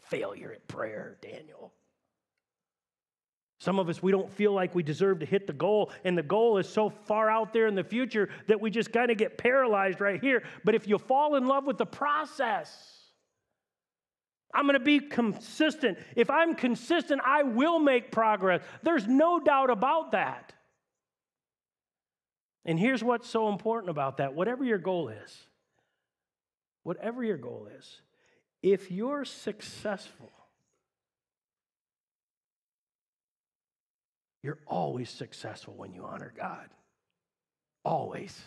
failure 0.03 0.51
at 0.51 0.67
prayer, 0.67 1.17
Daniel. 1.21 1.73
Some 3.57 3.79
of 3.79 3.89
us, 3.89 4.03
we 4.03 4.11
don't 4.11 4.29
feel 4.29 4.51
like 4.51 4.75
we 4.75 4.83
deserve 4.83 5.19
to 5.19 5.25
hit 5.25 5.47
the 5.47 5.53
goal, 5.53 5.91
and 6.03 6.17
the 6.17 6.23
goal 6.23 6.57
is 6.57 6.67
so 6.67 6.89
far 6.89 7.29
out 7.29 7.53
there 7.53 7.67
in 7.67 7.75
the 7.75 7.83
future 7.83 8.29
that 8.47 8.59
we 8.59 8.69
just 8.69 8.91
kind 8.91 9.09
of 9.09 9.17
get 9.17 9.37
paralyzed 9.37 10.01
right 10.01 10.19
here. 10.19 10.43
But 10.63 10.75
if 10.75 10.87
you 10.87 10.97
fall 10.97 11.35
in 11.35 11.47
love 11.47 11.65
with 11.65 11.77
the 11.77 11.85
process, 11.85 12.95
I'm 14.53 14.65
going 14.65 14.73
to 14.73 14.79
be 14.79 14.99
consistent. 14.99 15.97
If 16.15 16.29
I'm 16.29 16.53
consistent, 16.53 17.21
I 17.25 17.43
will 17.43 17.79
make 17.79 18.11
progress. 18.11 18.61
There's 18.83 19.07
no 19.07 19.39
doubt 19.39 19.69
about 19.69 20.11
that. 20.11 20.53
And 22.65 22.79
here's 22.79 23.03
what's 23.03 23.29
so 23.29 23.49
important 23.49 23.91
about 23.91 24.17
that 24.17 24.33
whatever 24.33 24.63
your 24.63 24.79
goal 24.79 25.09
is, 25.09 25.47
whatever 26.83 27.23
your 27.23 27.37
goal 27.37 27.67
is, 27.77 28.01
if 28.63 28.89
you're 28.89 29.25
successful, 29.25 30.31
you're 34.41 34.59
always 34.67 35.09
successful 35.09 35.75
when 35.75 35.93
you 35.93 36.05
honor 36.05 36.33
God. 36.35 36.67
Always. 37.83 38.39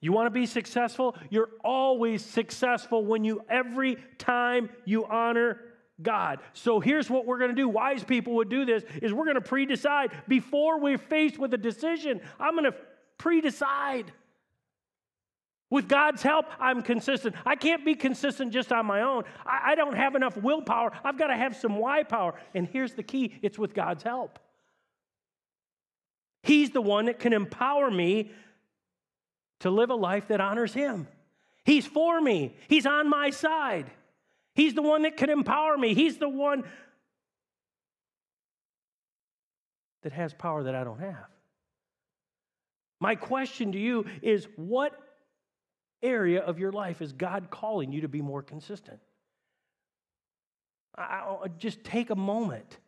You 0.00 0.12
want 0.12 0.26
to 0.26 0.30
be 0.30 0.46
successful? 0.46 1.16
You're 1.28 1.50
always 1.62 2.24
successful 2.24 3.04
when 3.04 3.24
you, 3.24 3.42
every 3.50 3.96
time 4.16 4.70
you 4.84 5.04
honor 5.04 5.60
God. 6.00 6.40
So 6.52 6.80
here's 6.80 7.10
what 7.10 7.26
we're 7.26 7.38
going 7.38 7.50
to 7.50 7.56
do. 7.56 7.68
Wise 7.68 8.04
people 8.04 8.34
would 8.36 8.48
do 8.48 8.64
this 8.64 8.84
is 9.02 9.12
we're 9.12 9.24
going 9.24 9.34
to 9.34 9.40
pre-decide 9.40 10.12
before 10.28 10.80
we're 10.80 10.98
faced 10.98 11.38
with 11.38 11.52
a 11.54 11.58
decision. 11.58 12.20
I'm 12.38 12.54
going 12.54 12.70
to 12.70 12.76
pre-decide. 13.18 14.12
With 15.70 15.86
God's 15.86 16.22
help, 16.22 16.46
I'm 16.58 16.80
consistent. 16.80 17.36
I 17.44 17.54
can't 17.54 17.84
be 17.84 17.94
consistent 17.94 18.52
just 18.52 18.72
on 18.72 18.86
my 18.86 19.02
own. 19.02 19.24
I, 19.44 19.72
I 19.72 19.74
don't 19.74 19.94
have 19.94 20.14
enough 20.14 20.36
willpower. 20.36 20.92
I've 21.04 21.18
got 21.18 21.26
to 21.26 21.36
have 21.36 21.56
some 21.56 21.76
why 21.76 22.04
power. 22.04 22.34
And 22.54 22.66
here's 22.66 22.94
the 22.94 23.02
key 23.02 23.38
it's 23.42 23.58
with 23.58 23.74
God's 23.74 24.02
help. 24.02 24.38
He's 26.42 26.70
the 26.70 26.80
one 26.80 27.06
that 27.06 27.18
can 27.18 27.34
empower 27.34 27.90
me 27.90 28.30
to 29.60 29.70
live 29.70 29.90
a 29.90 29.94
life 29.94 30.28
that 30.28 30.40
honors 30.40 30.72
Him. 30.72 31.06
He's 31.64 31.86
for 31.86 32.18
me, 32.20 32.56
He's 32.68 32.86
on 32.86 33.10
my 33.10 33.30
side. 33.30 33.90
He's 34.58 34.74
the 34.74 34.82
one 34.82 35.02
that 35.02 35.16
can 35.16 35.30
empower 35.30 35.78
me. 35.78 35.94
He's 35.94 36.18
the 36.18 36.28
one 36.28 36.64
that 40.02 40.12
has 40.12 40.34
power 40.34 40.64
that 40.64 40.74
I 40.74 40.82
don't 40.82 40.98
have. 40.98 41.28
My 42.98 43.14
question 43.14 43.70
to 43.70 43.78
you 43.78 44.06
is 44.20 44.48
what 44.56 44.98
area 46.02 46.40
of 46.40 46.58
your 46.58 46.72
life 46.72 47.00
is 47.00 47.12
God 47.12 47.50
calling 47.50 47.92
you 47.92 48.00
to 48.00 48.08
be 48.08 48.20
more 48.20 48.42
consistent? 48.42 48.98
I, 50.96 51.22
oh, 51.24 51.46
just 51.58 51.84
take 51.84 52.10
a 52.10 52.16
moment. 52.16 52.78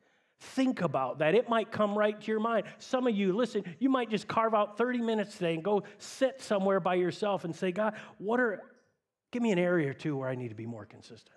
Think 0.41 0.81
about 0.81 1.21
that. 1.21 1.37
It 1.37 1.49
might 1.49 1.71
come 1.71 1.97
right 1.97 2.21
to 2.21 2.27
your 2.33 2.41
mind. 2.41 2.66
Some 2.79 3.07
of 3.07 3.14
you, 3.14 3.33
listen, 3.33 3.62
you 3.79 3.91
might 3.91 4.11
just 4.11 4.27
carve 4.27 4.55
out 4.55 4.77
30 4.77 5.03
minutes 5.03 5.35
today 5.35 5.55
and 5.55 5.62
go 5.62 5.85
sit 5.99 6.43
somewhere 6.43 6.81
by 6.81 6.97
yourself 6.97 7.45
and 7.45 7.55
say, 7.55 7.71
God, 7.71 7.95
what 8.18 8.41
are, 8.41 8.61
give 9.31 9.41
me 9.41 9.53
an 9.53 9.59
area 9.61 9.89
or 9.89 9.95
two 9.95 10.16
where 10.16 10.29
I 10.29 10.35
need 10.35 10.49
to 10.49 10.57
be 10.57 10.66
more 10.66 10.85
consistent. 10.85 11.37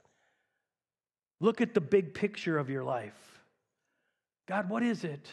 Look 1.44 1.60
at 1.60 1.74
the 1.74 1.82
big 1.82 2.14
picture 2.14 2.58
of 2.58 2.70
your 2.70 2.86
life. 2.86 3.42
God, 4.48 4.70
what 4.70 4.82
is 4.82 5.04
it? 5.04 5.28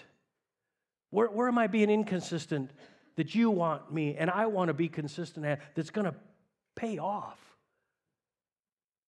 Where, 1.10 1.28
where 1.28 1.46
am 1.46 1.56
I 1.56 1.68
being 1.68 1.88
inconsistent 1.88 2.72
that 3.14 3.36
you 3.36 3.48
want 3.48 3.92
me 3.92 4.16
and 4.16 4.28
I 4.28 4.46
want 4.46 4.70
to 4.70 4.74
be 4.74 4.88
consistent 4.88 5.46
at 5.46 5.60
that's 5.76 5.90
going 5.90 6.06
to 6.06 6.14
pay 6.74 6.98
off? 6.98 7.38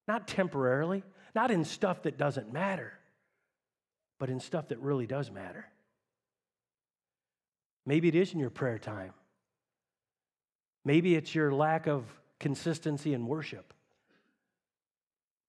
Not 0.07 0.29
temporarily, 0.29 1.03
not 1.35 1.51
in 1.51 1.65
stuff 1.65 2.05
that 2.05 2.19
doesn't 2.19 2.53
matter, 2.53 2.93
but 4.21 4.31
in 4.31 4.39
stuff 4.39 4.69
that 4.69 4.79
really 4.79 5.09
does 5.09 5.29
matter. 5.29 5.67
Maybe 7.85 8.07
it 8.07 8.15
is 8.15 8.33
in 8.33 8.39
your 8.39 8.51
prayer 8.51 8.79
time. 8.79 9.13
Maybe 10.85 11.17
it's 11.17 11.35
your 11.35 11.53
lack 11.53 11.89
of 11.89 12.05
consistency 12.39 13.13
in 13.13 13.27
worship. 13.27 13.75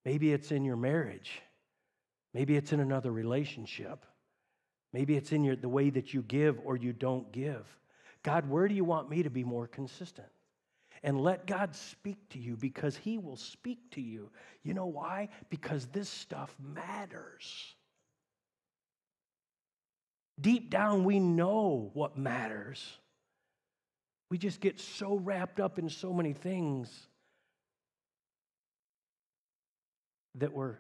Maybe 0.06 0.34
it's 0.34 0.52
in 0.52 0.64
your 0.64 0.76
marriage. 0.76 1.42
Maybe 2.34 2.56
it's 2.56 2.74
in 2.74 2.80
another 2.80 3.12
relationship. 3.12 4.06
Maybe 4.92 5.16
it's 5.16 5.32
in 5.32 5.44
your, 5.44 5.56
the 5.56 5.70
way 5.70 5.90
that 5.90 6.14
you 6.14 6.22
give 6.24 6.60
or 6.64 6.76
you 6.76 6.94
don't 6.94 7.32
give. 7.32 7.66
God, 8.24 8.50
where 8.50 8.68
do 8.68 8.76
you 8.76 8.84
want 8.84 9.10
me 9.10 9.24
to 9.24 9.30
be 9.30 9.44
more 9.44 9.68
consistent? 9.68 10.28
And 11.04 11.20
let 11.20 11.48
God 11.48 11.76
speak 11.76 12.30
to 12.30 12.40
you 12.40 12.56
because 12.56 12.96
He 12.96 13.18
will 13.18 13.36
speak 13.36 13.92
to 13.92 14.02
you. 14.02 14.30
You 14.64 14.74
know 14.74 14.86
why? 14.86 15.30
Because 15.50 15.88
this 15.88 16.10
stuff 16.10 16.56
matters. 16.60 17.76
Deep 20.40 20.70
down, 20.70 21.04
we 21.04 21.20
know 21.20 21.92
what 21.94 22.18
matters. 22.18 22.98
We 24.30 24.38
just 24.38 24.62
get 24.62 24.80
so 24.80 25.16
wrapped 25.16 25.60
up 25.60 25.78
in 25.78 25.90
so 25.90 26.14
many 26.14 26.34
things 26.34 27.08
that 30.36 30.54
we're 30.54 30.76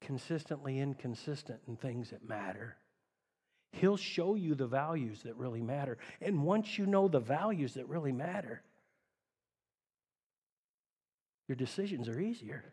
consistently 0.00 0.78
inconsistent 0.78 1.60
in 1.68 1.76
things 1.76 2.10
that 2.10 2.26
matter. 2.28 2.76
He'll 3.72 3.96
show 3.96 4.34
you 4.34 4.54
the 4.54 4.66
values 4.66 5.22
that 5.22 5.36
really 5.36 5.62
matter. 5.62 5.98
And 6.20 6.42
once 6.42 6.78
you 6.78 6.86
know 6.86 7.08
the 7.08 7.20
values 7.20 7.74
that 7.74 7.88
really 7.88 8.12
matter, 8.12 8.62
your 11.48 11.56
decisions 11.56 12.08
are 12.08 12.18
easier 12.20 12.64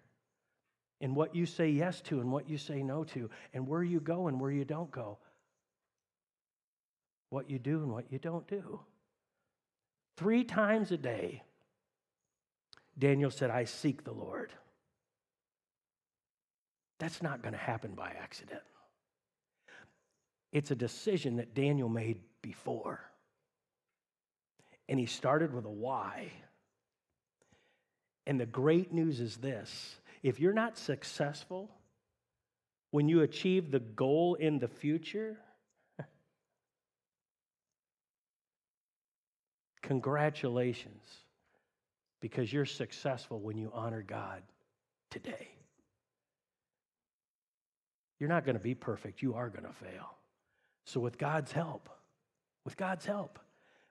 in 1.00 1.14
what 1.14 1.36
you 1.36 1.46
say 1.46 1.70
yes 1.70 2.02
to 2.02 2.20
and 2.20 2.32
what 2.32 2.50
you 2.50 2.58
say 2.58 2.82
no 2.82 3.04
to, 3.04 3.30
and 3.54 3.68
where 3.68 3.84
you 3.84 4.00
go 4.00 4.28
and 4.28 4.42
where 4.42 4.52
you 4.52 4.66
don't 4.66 4.90
go, 4.90 5.20
what 7.30 7.50
you 7.50 7.60
do 7.60 7.84
and 7.84 7.92
what 7.92 8.12
you 8.12 8.18
don't 8.18 8.48
do. 8.48 8.80
Three 10.16 10.44
times 10.44 10.92
a 10.92 10.98
day, 10.98 11.44
Daniel 12.98 13.30
said, 13.30 13.52
I 13.52 13.66
seek 13.66 14.04
the 14.04 14.12
Lord. 14.12 14.52
That's 17.00 17.22
not 17.22 17.42
going 17.42 17.54
to 17.54 17.60
happen 17.60 17.94
by 17.94 18.14
accident. 18.20 18.62
It's 20.52 20.72
a 20.72 20.76
decision 20.76 21.38
that 21.38 21.54
Daniel 21.54 21.90
made 21.90 22.20
before. 22.42 23.00
And 24.90 25.00
he 25.00 25.06
started 25.06 25.54
with 25.54 25.66
a 25.66 25.70
why. 25.70 26.32
And 28.26 28.40
the 28.40 28.46
great 28.46 28.92
news 28.92 29.20
is 29.20 29.38
this 29.38 29.98
if 30.24 30.40
you're 30.40 30.54
not 30.54 30.78
successful 30.78 31.70
when 32.92 33.10
you 33.10 33.22
achieve 33.22 33.70
the 33.70 33.80
goal 33.80 34.36
in 34.36 34.60
the 34.60 34.68
future, 34.68 35.38
congratulations, 39.82 41.04
because 42.22 42.52
you're 42.52 42.66
successful 42.66 43.40
when 43.40 43.58
you 43.58 43.72
honor 43.74 44.02
God 44.02 44.42
today. 45.12 45.57
You're 48.20 48.30
not 48.30 48.46
going 48.46 48.58
to 48.58 48.64
be 48.64 48.76
perfect. 48.76 49.22
You 49.22 49.36
are 49.36 49.50
going 49.50 49.66
to 49.66 49.74
fail. 49.74 50.18
So, 50.86 51.00
with 51.00 51.18
God's 51.18 51.52
help, 51.52 51.90
with 52.64 52.78
God's 52.78 53.06
help, 53.06 53.40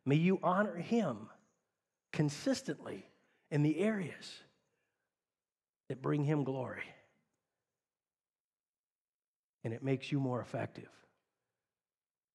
may 0.04 0.16
you 0.16 0.40
honor 0.42 0.76
Him 0.76 1.28
consistently 2.12 3.06
in 3.50 3.62
the 3.62 3.78
areas 3.78 4.40
that 5.88 6.02
bring 6.02 6.24
Him 6.24 6.44
glory. 6.44 6.82
And 9.64 9.74
it 9.74 9.82
makes 9.82 10.10
you 10.10 10.20
more 10.20 10.40
effective 10.40 10.88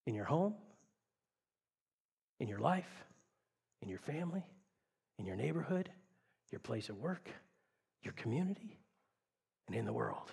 in 0.06 0.14
your 0.14 0.26
home, 0.26 0.56
in 2.40 2.48
your 2.48 2.60
life, 2.60 3.06
in 3.82 3.90
your 3.90 4.00
family, 4.00 4.44
in 5.18 5.26
your 5.26 5.36
neighborhood, 5.36 5.90
your 6.52 6.60
place 6.60 6.90
of 6.90 6.98
work, 6.98 7.30
your 8.04 8.14
community, 8.14 8.78
and 9.68 9.76
in 9.76 9.86
the 9.86 9.94
world. 9.94 10.32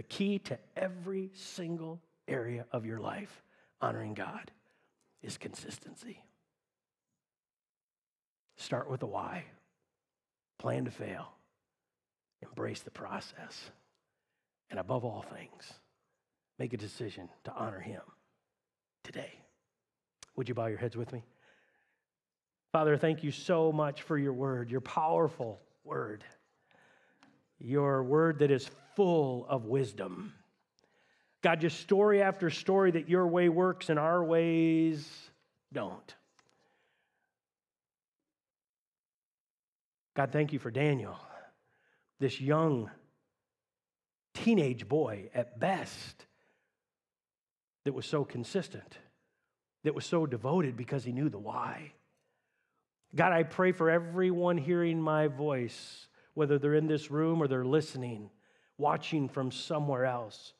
The 0.00 0.04
key 0.04 0.38
to 0.38 0.58
every 0.78 1.28
single 1.34 2.00
area 2.26 2.64
of 2.72 2.86
your 2.86 3.00
life 3.00 3.42
honoring 3.82 4.14
God 4.14 4.50
is 5.22 5.36
consistency. 5.36 6.24
Start 8.56 8.88
with 8.88 9.00
the 9.00 9.06
why, 9.06 9.44
plan 10.58 10.86
to 10.86 10.90
fail, 10.90 11.30
embrace 12.40 12.80
the 12.80 12.90
process, 12.90 13.70
and 14.70 14.80
above 14.80 15.04
all 15.04 15.20
things, 15.20 15.70
make 16.58 16.72
a 16.72 16.78
decision 16.78 17.28
to 17.44 17.52
honor 17.52 17.80
Him 17.80 18.00
today. 19.04 19.34
Would 20.34 20.48
you 20.48 20.54
bow 20.54 20.68
your 20.68 20.78
heads 20.78 20.96
with 20.96 21.12
me? 21.12 21.22
Father, 22.72 22.96
thank 22.96 23.22
you 23.22 23.32
so 23.32 23.70
much 23.70 24.00
for 24.00 24.16
your 24.16 24.32
word, 24.32 24.70
your 24.70 24.80
powerful 24.80 25.60
word, 25.84 26.24
your 27.58 28.02
word 28.02 28.38
that 28.38 28.50
is 28.50 28.70
full 29.00 29.46
of 29.48 29.64
wisdom. 29.64 30.34
God, 31.40 31.62
just 31.62 31.80
story 31.80 32.20
after 32.20 32.50
story 32.50 32.90
that 32.90 33.08
your 33.08 33.26
way 33.26 33.48
works 33.48 33.88
and 33.88 33.98
our 33.98 34.22
ways 34.22 35.08
don't. 35.72 36.14
God, 40.14 40.32
thank 40.32 40.52
you 40.52 40.58
for 40.58 40.70
Daniel, 40.70 41.16
this 42.18 42.42
young 42.42 42.90
teenage 44.34 44.86
boy 44.86 45.30
at 45.32 45.58
best 45.58 46.26
that 47.86 47.94
was 47.94 48.04
so 48.04 48.22
consistent, 48.22 48.98
that 49.82 49.94
was 49.94 50.04
so 50.04 50.26
devoted 50.26 50.76
because 50.76 51.04
he 51.04 51.12
knew 51.12 51.30
the 51.30 51.38
why. 51.38 51.94
God, 53.16 53.32
I 53.32 53.44
pray 53.44 53.72
for 53.72 53.88
everyone 53.88 54.58
hearing 54.58 55.00
my 55.00 55.28
voice, 55.28 56.06
whether 56.34 56.58
they're 56.58 56.74
in 56.74 56.86
this 56.86 57.10
room 57.10 57.42
or 57.42 57.48
they're 57.48 57.64
listening 57.64 58.28
watching 58.80 59.28
from 59.28 59.52
somewhere 59.52 60.06
else. 60.06 60.54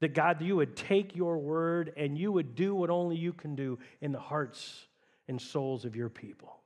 That 0.00 0.14
God, 0.14 0.42
you 0.42 0.56
would 0.56 0.76
take 0.76 1.14
your 1.14 1.38
word 1.38 1.92
and 1.96 2.18
you 2.18 2.32
would 2.32 2.54
do 2.56 2.74
what 2.74 2.90
only 2.90 3.16
you 3.16 3.32
can 3.32 3.54
do 3.54 3.78
in 4.00 4.12
the 4.12 4.18
hearts 4.18 4.86
and 5.28 5.40
souls 5.40 5.84
of 5.84 5.94
your 5.94 6.08
people. 6.08 6.58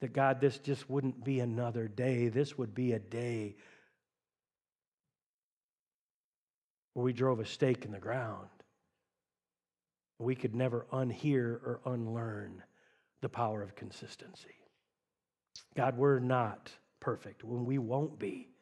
That 0.00 0.12
God, 0.12 0.40
this 0.40 0.58
just 0.58 0.88
wouldn't 0.90 1.24
be 1.24 1.40
another 1.40 1.88
day. 1.88 2.28
This 2.28 2.58
would 2.58 2.74
be 2.74 2.92
a 2.92 2.98
day 2.98 3.56
where 6.92 7.04
we 7.04 7.12
drove 7.12 7.40
a 7.40 7.46
stake 7.46 7.86
in 7.86 7.92
the 7.92 7.98
ground. 7.98 8.48
We 10.18 10.34
could 10.34 10.54
never 10.54 10.86
unhear 10.92 11.54
or 11.54 11.80
unlearn 11.86 12.62
the 13.20 13.28
power 13.28 13.62
of 13.62 13.74
consistency. 13.74 14.54
God, 15.74 15.96
we're 15.96 16.20
not 16.20 16.70
perfect 17.00 17.42
when 17.42 17.64
we 17.64 17.78
won't 17.78 18.18
be. 18.18 18.53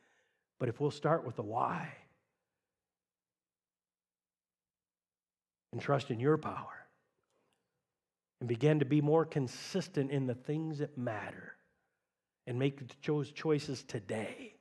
But 0.63 0.69
if 0.69 0.79
we'll 0.79 0.93
start 0.93 1.27
with 1.27 1.35
the 1.35 1.43
why 1.43 1.89
and 5.73 5.81
trust 5.81 6.13
in 6.13 6.21
your 6.21 6.39
power 6.39 6.87
and 8.39 8.49
begin 8.49 8.79
to 8.79 8.85
be 8.85 9.01
more 9.01 9.25
consistent 9.25 10.13
in 10.13 10.29
the 10.29 10.37
things 10.37 10.79
that 10.79 10.97
matter 10.97 11.57
and 12.47 12.61
make 12.61 12.81
those 13.05 13.33
choices 13.33 13.83
today, 13.83 14.55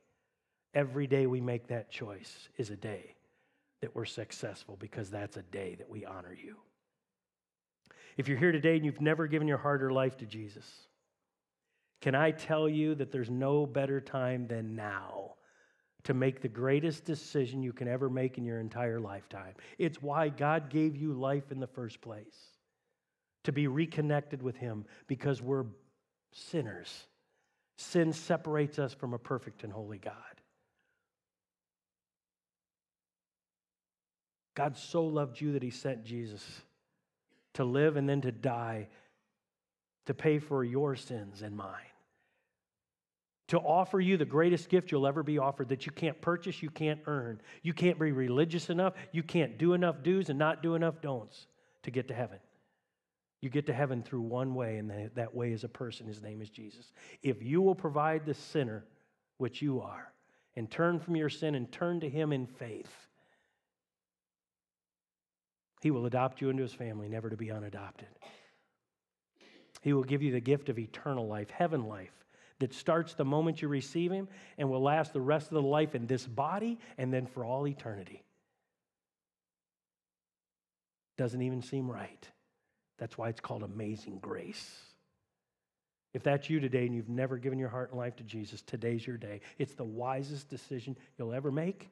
every 0.74 1.06
day 1.06 1.28
we 1.28 1.40
make 1.40 1.68
that 1.68 1.88
choice 1.88 2.48
is 2.56 2.70
a 2.70 2.76
day 2.76 3.14
that 3.80 3.94
we're 3.94 4.04
successful 4.04 4.76
because 4.80 5.08
that's 5.08 5.36
a 5.36 5.42
day 5.42 5.76
that 5.76 5.88
we 5.88 6.04
honor 6.04 6.34
you. 6.34 6.56
If 8.16 8.26
you're 8.26 8.38
here 8.38 8.50
today 8.50 8.74
and 8.74 8.84
you've 8.84 9.00
never 9.00 9.28
given 9.28 9.46
your 9.46 9.58
heart 9.58 9.84
or 9.84 9.92
life 9.92 10.16
to 10.16 10.26
Jesus, 10.26 10.66
can 12.00 12.16
I 12.16 12.32
tell 12.32 12.68
you 12.68 12.96
that 12.96 13.12
there's 13.12 13.30
no 13.30 13.66
better 13.66 14.00
time 14.00 14.48
than 14.48 14.74
now 14.74 15.34
to 16.04 16.14
make 16.14 16.40
the 16.40 16.48
greatest 16.48 17.04
decision 17.04 17.62
you 17.62 17.72
can 17.72 17.88
ever 17.88 18.10
make 18.10 18.38
in 18.38 18.44
your 18.44 18.58
entire 18.58 18.98
lifetime. 18.98 19.54
It's 19.78 20.02
why 20.02 20.28
God 20.28 20.68
gave 20.68 20.96
you 20.96 21.12
life 21.12 21.52
in 21.52 21.60
the 21.60 21.66
first 21.66 22.00
place 22.00 22.36
to 23.44 23.52
be 23.52 23.68
reconnected 23.68 24.42
with 24.42 24.56
Him 24.56 24.84
because 25.06 25.40
we're 25.40 25.66
sinners. 26.32 27.06
Sin 27.76 28.12
separates 28.12 28.78
us 28.78 28.92
from 28.92 29.14
a 29.14 29.18
perfect 29.18 29.62
and 29.64 29.72
holy 29.72 29.98
God. 29.98 30.14
God 34.54 34.76
so 34.76 35.04
loved 35.04 35.40
you 35.40 35.52
that 35.52 35.62
He 35.62 35.70
sent 35.70 36.04
Jesus 36.04 36.44
to 37.54 37.64
live 37.64 37.96
and 37.96 38.08
then 38.08 38.20
to 38.22 38.32
die 38.32 38.88
to 40.06 40.14
pay 40.14 40.38
for 40.38 40.64
your 40.64 40.96
sins 40.96 41.42
and 41.42 41.56
mine 41.56 41.91
to 43.52 43.58
offer 43.58 44.00
you 44.00 44.16
the 44.16 44.24
greatest 44.24 44.70
gift 44.70 44.90
you'll 44.90 45.06
ever 45.06 45.22
be 45.22 45.36
offered 45.36 45.68
that 45.68 45.84
you 45.84 45.92
can't 45.92 46.18
purchase, 46.22 46.62
you 46.62 46.70
can't 46.70 47.00
earn. 47.04 47.38
You 47.62 47.74
can't 47.74 47.98
be 47.98 48.10
religious 48.10 48.70
enough, 48.70 48.94
you 49.12 49.22
can't 49.22 49.58
do 49.58 49.74
enough 49.74 50.02
do's 50.02 50.30
and 50.30 50.38
not 50.38 50.62
do 50.62 50.74
enough 50.74 51.02
don'ts 51.02 51.48
to 51.82 51.90
get 51.90 52.08
to 52.08 52.14
heaven. 52.14 52.38
You 53.42 53.50
get 53.50 53.66
to 53.66 53.74
heaven 53.74 54.02
through 54.02 54.22
one 54.22 54.54
way, 54.54 54.78
and 54.78 55.10
that 55.16 55.34
way 55.34 55.52
is 55.52 55.64
a 55.64 55.68
person. 55.68 56.06
His 56.06 56.22
name 56.22 56.40
is 56.40 56.48
Jesus. 56.48 56.94
If 57.22 57.42
you 57.42 57.60
will 57.60 57.74
provide 57.74 58.24
the 58.24 58.32
sinner, 58.32 58.86
which 59.36 59.60
you 59.60 59.82
are, 59.82 60.10
and 60.56 60.70
turn 60.70 60.98
from 60.98 61.14
your 61.14 61.28
sin 61.28 61.54
and 61.54 61.70
turn 61.70 62.00
to 62.00 62.08
Him 62.08 62.32
in 62.32 62.46
faith, 62.46 62.90
He 65.82 65.90
will 65.90 66.06
adopt 66.06 66.40
you 66.40 66.48
into 66.48 66.62
His 66.62 66.72
family, 66.72 67.06
never 67.06 67.28
to 67.28 67.36
be 67.36 67.50
unadopted. 67.50 68.08
He 69.82 69.92
will 69.92 70.04
give 70.04 70.22
you 70.22 70.32
the 70.32 70.40
gift 70.40 70.70
of 70.70 70.78
eternal 70.78 71.28
life, 71.28 71.50
heaven 71.50 71.86
life, 71.86 72.14
that 72.62 72.72
starts 72.72 73.14
the 73.14 73.24
moment 73.24 73.60
you 73.60 73.66
receive 73.66 74.12
Him 74.12 74.28
and 74.56 74.70
will 74.70 74.80
last 74.80 75.12
the 75.12 75.20
rest 75.20 75.48
of 75.48 75.54
the 75.54 75.62
life 75.62 75.96
in 75.96 76.06
this 76.06 76.24
body 76.24 76.78
and 76.96 77.12
then 77.12 77.26
for 77.26 77.44
all 77.44 77.66
eternity. 77.66 78.22
Doesn't 81.18 81.42
even 81.42 81.60
seem 81.60 81.90
right. 81.90 82.24
That's 82.98 83.18
why 83.18 83.30
it's 83.30 83.40
called 83.40 83.64
amazing 83.64 84.20
grace. 84.20 84.78
If 86.14 86.22
that's 86.22 86.48
you 86.48 86.60
today 86.60 86.86
and 86.86 86.94
you've 86.94 87.08
never 87.08 87.36
given 87.36 87.58
your 87.58 87.68
heart 87.68 87.90
and 87.90 87.98
life 87.98 88.14
to 88.16 88.22
Jesus, 88.22 88.62
today's 88.62 89.04
your 89.04 89.16
day. 89.16 89.40
It's 89.58 89.74
the 89.74 89.82
wisest 89.82 90.48
decision 90.48 90.96
you'll 91.18 91.34
ever 91.34 91.50
make, 91.50 91.90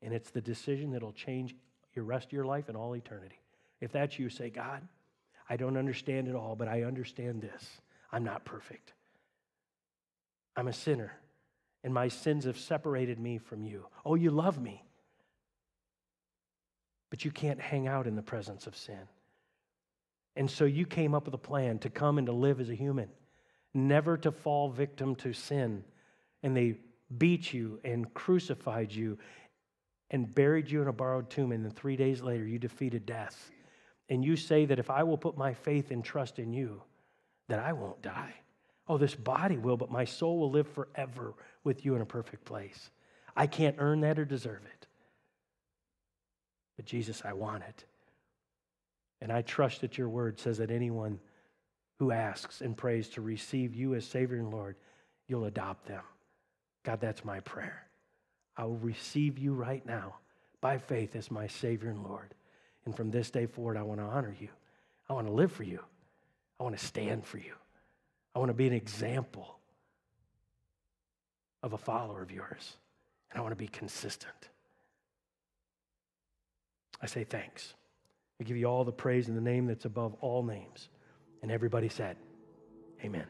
and 0.00 0.14
it's 0.14 0.30
the 0.30 0.40
decision 0.40 0.92
that'll 0.92 1.12
change 1.12 1.56
your 1.92 2.04
rest 2.04 2.26
of 2.26 2.32
your 2.32 2.44
life 2.44 2.68
and 2.68 2.76
all 2.76 2.94
eternity. 2.94 3.40
If 3.80 3.90
that's 3.90 4.16
you, 4.16 4.28
say, 4.28 4.48
God, 4.48 4.86
I 5.50 5.56
don't 5.56 5.76
understand 5.76 6.28
it 6.28 6.36
all, 6.36 6.54
but 6.54 6.68
I 6.68 6.84
understand 6.84 7.42
this. 7.42 7.80
I'm 8.12 8.22
not 8.22 8.44
perfect. 8.44 8.92
I'm 10.56 10.68
a 10.68 10.72
sinner, 10.72 11.12
and 11.82 11.92
my 11.92 12.08
sins 12.08 12.44
have 12.44 12.58
separated 12.58 13.18
me 13.18 13.38
from 13.38 13.62
you. 13.62 13.86
Oh, 14.04 14.14
you 14.14 14.30
love 14.30 14.60
me, 14.60 14.84
but 17.10 17.24
you 17.24 17.30
can't 17.30 17.60
hang 17.60 17.86
out 17.86 18.06
in 18.06 18.16
the 18.16 18.22
presence 18.22 18.66
of 18.66 18.76
sin. 18.76 19.08
And 20.36 20.50
so 20.50 20.64
you 20.64 20.86
came 20.86 21.14
up 21.14 21.26
with 21.26 21.34
a 21.34 21.38
plan 21.38 21.78
to 21.80 21.90
come 21.90 22.18
and 22.18 22.26
to 22.26 22.32
live 22.32 22.60
as 22.60 22.70
a 22.70 22.74
human, 22.74 23.08
never 23.72 24.16
to 24.18 24.32
fall 24.32 24.68
victim 24.68 25.14
to 25.16 25.32
sin. 25.32 25.84
And 26.42 26.56
they 26.56 26.76
beat 27.16 27.52
you 27.52 27.80
and 27.84 28.12
crucified 28.14 28.92
you 28.92 29.18
and 30.10 30.32
buried 30.34 30.70
you 30.70 30.82
in 30.82 30.88
a 30.88 30.92
borrowed 30.92 31.30
tomb. 31.30 31.52
And 31.52 31.64
then 31.64 31.72
three 31.72 31.96
days 31.96 32.20
later, 32.20 32.46
you 32.46 32.58
defeated 32.58 33.06
death. 33.06 33.50
And 34.08 34.24
you 34.24 34.36
say 34.36 34.66
that 34.66 34.78
if 34.78 34.90
I 34.90 35.02
will 35.02 35.16
put 35.16 35.36
my 35.36 35.54
faith 35.54 35.90
and 35.90 36.04
trust 36.04 36.38
in 36.38 36.52
you, 36.52 36.82
that 37.48 37.58
I 37.58 37.72
won't 37.72 38.02
die. 38.02 38.34
Oh, 38.86 38.98
this 38.98 39.14
body 39.14 39.56
will, 39.56 39.76
but 39.76 39.90
my 39.90 40.04
soul 40.04 40.38
will 40.38 40.50
live 40.50 40.68
forever 40.68 41.34
with 41.62 41.84
you 41.84 41.94
in 41.94 42.02
a 42.02 42.06
perfect 42.06 42.44
place. 42.44 42.90
I 43.36 43.46
can't 43.46 43.76
earn 43.78 44.00
that 44.00 44.18
or 44.18 44.24
deserve 44.24 44.62
it. 44.64 44.86
But 46.76 46.84
Jesus, 46.84 47.22
I 47.24 47.32
want 47.32 47.62
it. 47.64 47.84
And 49.20 49.32
I 49.32 49.42
trust 49.42 49.80
that 49.80 49.96
your 49.96 50.08
word 50.08 50.38
says 50.38 50.58
that 50.58 50.70
anyone 50.70 51.18
who 51.98 52.10
asks 52.10 52.60
and 52.60 52.76
prays 52.76 53.08
to 53.10 53.20
receive 53.20 53.74
you 53.74 53.94
as 53.94 54.04
Savior 54.04 54.36
and 54.36 54.50
Lord, 54.50 54.76
you'll 55.28 55.46
adopt 55.46 55.86
them. 55.86 56.02
God, 56.82 57.00
that's 57.00 57.24
my 57.24 57.40
prayer. 57.40 57.86
I 58.56 58.64
will 58.64 58.76
receive 58.76 59.38
you 59.38 59.54
right 59.54 59.84
now 59.86 60.16
by 60.60 60.78
faith 60.78 61.16
as 61.16 61.30
my 61.30 61.46
Savior 61.46 61.90
and 61.90 62.04
Lord. 62.04 62.34
And 62.84 62.94
from 62.94 63.10
this 63.10 63.30
day 63.30 63.46
forward, 63.46 63.76
I 63.76 63.82
want 63.82 64.00
to 64.00 64.04
honor 64.04 64.36
you. 64.38 64.48
I 65.08 65.14
want 65.14 65.26
to 65.26 65.32
live 65.32 65.52
for 65.52 65.62
you. 65.62 65.80
I 66.60 66.62
want 66.62 66.78
to 66.78 66.84
stand 66.84 67.24
for 67.24 67.38
you. 67.38 67.54
I 68.34 68.38
want 68.38 68.50
to 68.50 68.54
be 68.54 68.66
an 68.66 68.72
example 68.72 69.58
of 71.62 71.72
a 71.72 71.78
follower 71.78 72.22
of 72.22 72.30
yours. 72.30 72.76
And 73.30 73.38
I 73.38 73.42
want 73.42 73.52
to 73.52 73.56
be 73.56 73.68
consistent. 73.68 74.48
I 77.00 77.06
say 77.06 77.24
thanks. 77.24 77.74
I 78.40 78.44
give 78.44 78.56
you 78.56 78.66
all 78.66 78.84
the 78.84 78.92
praise 78.92 79.28
in 79.28 79.34
the 79.34 79.40
name 79.40 79.66
that's 79.66 79.84
above 79.84 80.14
all 80.20 80.42
names. 80.42 80.88
And 81.42 81.50
everybody 81.50 81.88
said, 81.88 82.16
Amen. 83.04 83.26